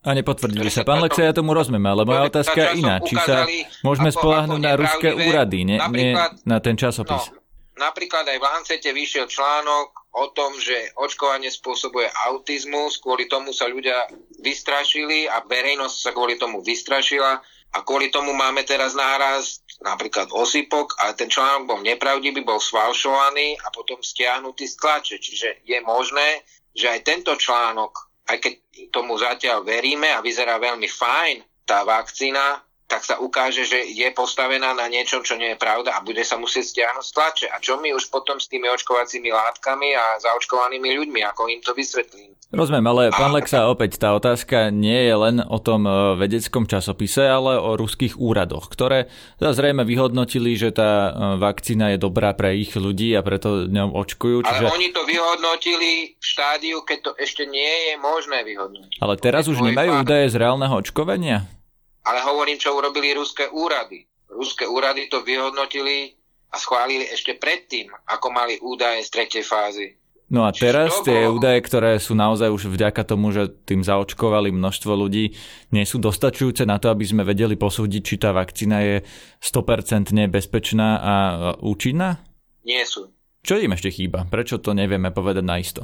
a 0.00 0.16
nepotvrdili 0.16 0.72
sa. 0.72 0.80
Pán 0.80 1.04
Lexa, 1.04 1.28
ja 1.28 1.36
tomu 1.36 1.52
rozumiem, 1.52 1.84
ale 1.84 2.08
moja 2.08 2.32
otázka 2.32 2.56
je 2.56 2.68
iná. 2.80 3.04
Či 3.04 3.20
sa 3.20 3.44
môžeme 3.84 4.08
spolahnúť 4.08 4.60
na 4.60 4.72
ruské 4.72 5.12
úrady, 5.12 5.68
nie, 5.68 5.76
nie 5.92 6.16
na 6.48 6.56
ten 6.56 6.72
časopis? 6.72 7.28
No, 7.28 7.39
napríklad 7.80 8.28
aj 8.28 8.36
v 8.36 8.46
Lancete 8.46 8.90
vyšiel 8.92 9.24
článok 9.24 10.12
o 10.12 10.28
tom, 10.36 10.60
že 10.60 10.92
očkovanie 11.00 11.48
spôsobuje 11.48 12.12
autizmus, 12.28 13.00
kvôli 13.00 13.24
tomu 13.26 13.56
sa 13.56 13.64
ľudia 13.66 14.06
vystrašili 14.44 15.24
a 15.24 15.40
verejnosť 15.40 15.96
sa 15.96 16.10
kvôli 16.12 16.36
tomu 16.36 16.60
vystrašila 16.60 17.40
a 17.70 17.78
kvôli 17.86 18.12
tomu 18.12 18.36
máme 18.36 18.66
teraz 18.68 18.92
náraz 18.92 19.64
napríklad 19.80 20.28
osypok 20.34 21.00
a 21.00 21.16
ten 21.16 21.32
článok 21.32 21.64
bol 21.64 21.80
nepravdivý, 21.80 22.44
bol 22.44 22.60
sfalšovaný 22.60 23.56
a 23.64 23.72
potom 23.72 24.04
stiahnutý 24.04 24.68
z 24.68 24.76
tlače. 24.76 25.16
Čiže 25.16 25.64
je 25.64 25.78
možné, 25.80 26.44
že 26.76 26.92
aj 26.92 27.00
tento 27.06 27.32
článok, 27.38 27.96
aj 28.28 28.38
keď 28.44 28.52
tomu 28.92 29.16
zatiaľ 29.16 29.64
veríme 29.64 30.12
a 30.12 30.20
vyzerá 30.20 30.60
veľmi 30.60 30.86
fajn, 30.86 31.64
tá 31.64 31.86
vakcína, 31.86 32.60
tak 32.90 33.06
sa 33.06 33.22
ukáže, 33.22 33.62
že 33.62 33.86
je 33.86 34.10
postavená 34.10 34.74
na 34.74 34.90
niečom, 34.90 35.22
čo 35.22 35.38
nie 35.38 35.54
je 35.54 35.62
pravda 35.62 35.94
a 35.94 36.02
bude 36.02 36.26
sa 36.26 36.34
musieť 36.34 36.74
stiahnuť 36.74 37.06
z 37.06 37.12
tlače. 37.14 37.46
A 37.54 37.62
čo 37.62 37.78
my 37.78 37.94
už 37.94 38.10
potom 38.10 38.42
s 38.42 38.50
tými 38.50 38.66
očkovacími 38.66 39.30
látkami 39.30 39.94
a 39.94 40.18
zaočkovanými 40.18 40.98
ľuďmi, 40.98 41.22
ako 41.30 41.46
im 41.46 41.62
to 41.62 41.70
vysvetlím? 41.70 42.34
Rozumiem, 42.50 42.82
ale 42.90 43.14
pán 43.14 43.30
Lexa, 43.30 43.70
opäť 43.70 44.02
tá 44.02 44.10
otázka 44.10 44.74
nie 44.74 45.06
je 45.06 45.14
len 45.14 45.38
o 45.38 45.62
tom 45.62 45.86
e, 45.86 46.18
vedeckom 46.18 46.66
časopise, 46.66 47.22
ale 47.22 47.54
o 47.54 47.78
ruských 47.78 48.18
úradoch, 48.18 48.66
ktoré 48.74 49.06
zrejme 49.38 49.86
vyhodnotili, 49.86 50.58
že 50.58 50.74
tá 50.74 50.90
e, 50.90 51.38
vakcína 51.38 51.94
je 51.94 52.02
dobrá 52.02 52.34
pre 52.34 52.58
ich 52.58 52.74
ľudí 52.74 53.14
a 53.14 53.22
preto 53.22 53.70
ňou 53.70 53.94
očkujú. 54.02 54.50
Čiže... 54.50 54.66
Ale 54.66 54.74
oni 54.74 54.90
to 54.90 55.06
vyhodnotili 55.06 56.18
v 56.18 56.24
štádiu, 56.26 56.82
keď 56.82 56.98
to 57.06 57.10
ešte 57.22 57.46
nie 57.46 57.94
je 57.94 57.94
možné 58.02 58.42
vyhodnotiť. 58.42 58.98
Ale 58.98 59.14
teraz 59.14 59.46
už 59.46 59.62
nemajú 59.62 60.02
údaje 60.02 60.26
z 60.34 60.42
reálneho 60.42 60.74
očkovania? 60.74 61.59
Ale 62.06 62.24
hovorím, 62.24 62.56
čo 62.56 62.76
urobili 62.76 63.12
ruské 63.12 63.48
úrady. 63.50 64.06
Ruské 64.30 64.64
úrady 64.64 65.10
to 65.10 65.20
vyhodnotili 65.26 66.16
a 66.50 66.56
schválili 66.58 67.06
ešte 67.06 67.38
predtým, 67.38 67.90
ako 68.10 68.26
mali 68.30 68.58
údaje 68.62 69.06
z 69.06 69.10
tretej 69.10 69.44
fázy. 69.46 70.00
No 70.30 70.46
a 70.46 70.54
teraz 70.54 71.02
tie 71.02 71.26
údaje, 71.26 71.58
ktoré 71.58 71.98
sú 71.98 72.14
naozaj 72.14 72.54
už 72.54 72.70
vďaka 72.70 73.02
tomu, 73.02 73.34
že 73.34 73.50
tým 73.66 73.82
zaočkovali 73.82 74.54
množstvo 74.54 74.94
ľudí, 74.94 75.34
nie 75.74 75.82
sú 75.82 75.98
dostačujúce 75.98 76.62
na 76.62 76.78
to, 76.78 76.86
aby 76.86 77.02
sme 77.02 77.26
vedeli 77.26 77.58
posúdiť, 77.58 78.02
či 78.06 78.14
tá 78.14 78.30
vakcína 78.30 78.78
je 78.78 78.96
100% 79.42 80.14
bezpečná 80.30 80.88
a 81.02 81.14
účinná? 81.58 82.22
Nie 82.62 82.86
sú. 82.86 83.10
Čo 83.42 83.58
im 83.58 83.74
ešte 83.74 83.90
chýba? 83.90 84.22
Prečo 84.30 84.62
to 84.62 84.70
nevieme 84.70 85.10
povedať 85.10 85.42
naisto? 85.42 85.82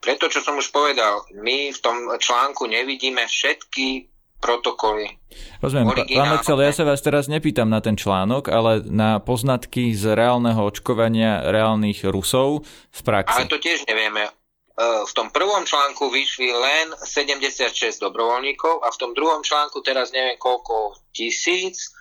Preto, 0.00 0.32
čo 0.32 0.40
som 0.40 0.56
už 0.56 0.72
povedal, 0.72 1.28
my 1.36 1.68
v 1.68 1.80
tom 1.84 2.08
článku 2.16 2.64
nevidíme 2.64 3.28
všetky 3.28 4.08
protokoly. 4.40 5.16
Rozumiem, 5.64 6.06
pán 6.06 6.30
Mexel, 6.36 6.60
ja 6.60 6.72
sa 6.72 6.84
vás 6.84 7.00
teraz 7.00 7.26
nepýtam 7.26 7.68
na 7.68 7.80
ten 7.80 7.96
článok, 7.96 8.52
ale 8.52 8.84
na 8.84 9.18
poznatky 9.18 9.96
z 9.96 10.12
reálneho 10.12 10.60
očkovania 10.68 11.48
reálnych 11.48 12.04
Rusov 12.08 12.64
v 12.92 13.00
praxi. 13.00 13.44
Ale 13.44 13.50
to 13.50 13.58
tiež 13.60 13.88
nevieme. 13.88 14.28
E, 14.28 14.30
v 15.08 15.12
tom 15.16 15.32
prvom 15.32 15.64
článku 15.64 16.12
vyšli 16.12 16.52
len 16.52 16.92
76 17.00 17.72
dobrovoľníkov 18.00 18.84
a 18.84 18.92
v 18.92 18.96
tom 19.00 19.16
druhom 19.16 19.40
článku 19.40 19.80
teraz 19.80 20.12
neviem 20.12 20.36
koľko 20.36 21.00
tisíc 21.16 21.96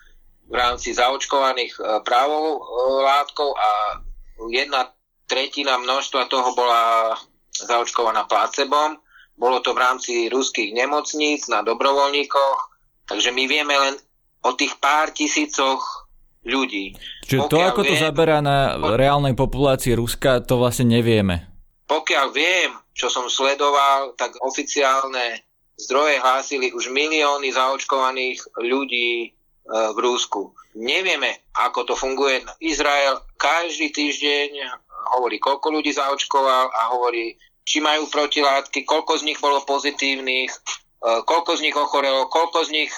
v 0.46 0.54
rámci 0.54 0.92
zaočkovaných 0.92 1.74
e, 1.80 1.82
právou 2.04 2.62
látkov 3.02 3.56
a 3.56 4.04
jedna 4.52 4.92
tretina 5.26 5.80
množstva 5.80 6.28
toho 6.28 6.54
bola 6.54 7.16
zaočkovaná 7.56 8.28
placebom 8.28 9.00
bolo 9.36 9.60
to 9.60 9.76
v 9.76 9.84
rámci 9.84 10.14
ruských 10.32 10.72
nemocníc 10.72 11.48
na 11.52 11.62
dobrovoľníkoch, 11.62 12.60
takže 13.08 13.30
my 13.36 13.44
vieme 13.46 13.76
len 13.76 13.96
o 14.44 14.52
tých 14.56 14.76
pár 14.80 15.12
tisícoch 15.12 16.08
ľudí. 16.46 16.96
Čiže 17.26 17.50
to, 17.50 17.58
ako 17.58 17.82
viem, 17.84 17.90
to 17.92 17.96
zaberá 17.98 18.38
na 18.40 18.78
reálnej 18.96 19.34
populácii 19.34 19.98
Ruska, 19.98 20.46
to 20.46 20.62
vlastne 20.62 20.94
nevieme. 20.94 21.50
Pokiaľ 21.90 22.28
viem, 22.32 22.72
čo 22.94 23.10
som 23.10 23.28
sledoval, 23.28 24.14
tak 24.14 24.38
oficiálne 24.42 25.42
zdroje 25.76 26.22
hlásili 26.22 26.72
už 26.72 26.88
milióny 26.94 27.52
zaočkovaných 27.52 28.40
ľudí 28.62 29.12
e, 29.26 29.30
v 29.68 29.98
Rúsku. 30.00 30.56
Nevieme, 30.80 31.44
ako 31.58 31.92
to 31.92 31.94
funguje. 31.98 32.46
Izrael 32.64 33.20
každý 33.36 33.92
týždeň 33.92 34.50
hovorí, 35.18 35.38
koľko 35.42 35.68
ľudí 35.76 35.92
zaočkoval 35.92 36.72
a 36.72 36.82
hovorí, 36.96 37.36
či 37.66 37.82
majú 37.82 38.06
protilátky, 38.08 38.86
koľko 38.86 39.18
z 39.20 39.34
nich 39.34 39.40
bolo 39.42 39.66
pozitívnych, 39.66 40.54
e, 40.54 40.60
koľko 41.26 41.52
z 41.58 41.62
nich 41.66 41.76
ochorelo, 41.76 42.30
koľko 42.30 42.64
z 42.64 42.70
nich 42.72 42.92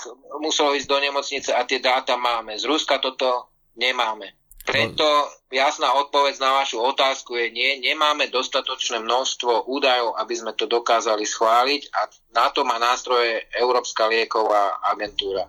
muselo 0.44 0.76
ísť 0.76 0.88
do 0.92 1.00
nemocnice 1.00 1.50
a 1.56 1.64
tie 1.64 1.80
dáta 1.80 2.20
máme. 2.20 2.60
Z 2.60 2.68
Ruska 2.68 3.00
toto 3.00 3.48
nemáme. 3.80 4.36
Preto 4.68 5.08
jasná 5.48 5.96
odpoveď 5.96 6.44
na 6.44 6.60
vašu 6.60 6.84
otázku 6.84 7.40
je 7.40 7.48
nie, 7.56 7.80
nemáme 7.80 8.28
dostatočné 8.28 9.00
množstvo 9.00 9.64
údajov, 9.64 10.20
aby 10.20 10.34
sme 10.36 10.52
to 10.60 10.68
dokázali 10.68 11.24
schváliť 11.24 11.82
a 11.96 12.12
na 12.36 12.52
to 12.52 12.68
má 12.68 12.76
nástroje 12.76 13.48
Európska 13.56 14.12
lieková 14.12 14.76
agentúra. 14.84 15.48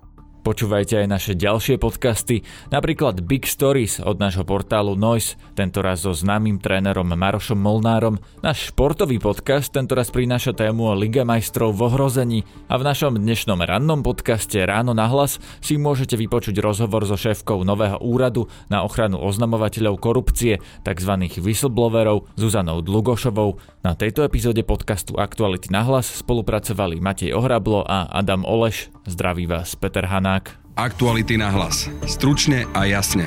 Počúvajte 0.49 1.05
aj 1.05 1.13
naše 1.13 1.33
ďalšie 1.37 1.77
podcasty, 1.77 2.41
napríklad 2.73 3.21
Big 3.21 3.45
Stories 3.45 4.01
od 4.01 4.17
nášho 4.17 4.49
portálu 4.49 4.97
Noise, 4.97 5.37
tentoraz 5.53 6.09
so 6.09 6.17
známym 6.17 6.57
trénerom 6.57 7.05
Marošom 7.05 7.61
Molnárom, 7.61 8.17
náš 8.41 8.73
športový 8.73 9.21
podcast 9.21 9.69
tentoraz 9.69 10.09
prináša 10.09 10.57
tému 10.57 10.89
o 10.89 10.97
Liga 10.97 11.21
majstrov 11.29 11.77
v 11.77 11.93
ohrození 11.93 12.39
a 12.65 12.81
v 12.81 12.87
našom 12.89 13.21
dnešnom 13.21 13.61
rannom 13.61 14.01
podcaste 14.01 14.57
Ráno 14.65 14.97
na 14.97 15.05
hlas 15.13 15.37
si 15.61 15.77
môžete 15.77 16.17
vypočuť 16.17 16.57
rozhovor 16.65 17.05
so 17.05 17.21
šéfkou 17.21 17.61
nového 17.69 18.01
úradu 18.01 18.49
na 18.73 18.81
ochranu 18.89 19.21
oznamovateľov 19.21 20.01
korupcie, 20.01 20.65
tzv. 20.81 21.13
whistleblowerov 21.45 22.25
Zuzanou 22.41 22.81
Dlugošovou. 22.81 23.61
Na 23.85 23.93
tejto 23.93 24.25
epizóde 24.25 24.65
podcastu 24.65 25.21
Aktuality 25.21 25.69
na 25.69 25.85
hlas 25.85 26.09
spolupracovali 26.25 27.05
Matej 27.05 27.37
Ohrablo 27.37 27.85
a 27.85 28.09
Adam 28.09 28.49
Oleš. 28.49 28.89
Zdraví 29.05 29.45
vás 29.49 29.77
Peter 29.77 30.05
Vlčák. 30.39 30.55
Aktuality 30.79 31.35
na 31.35 31.51
hlas. 31.51 31.91
Stručne 32.07 32.63
a 32.71 32.87
jasne. 32.87 33.27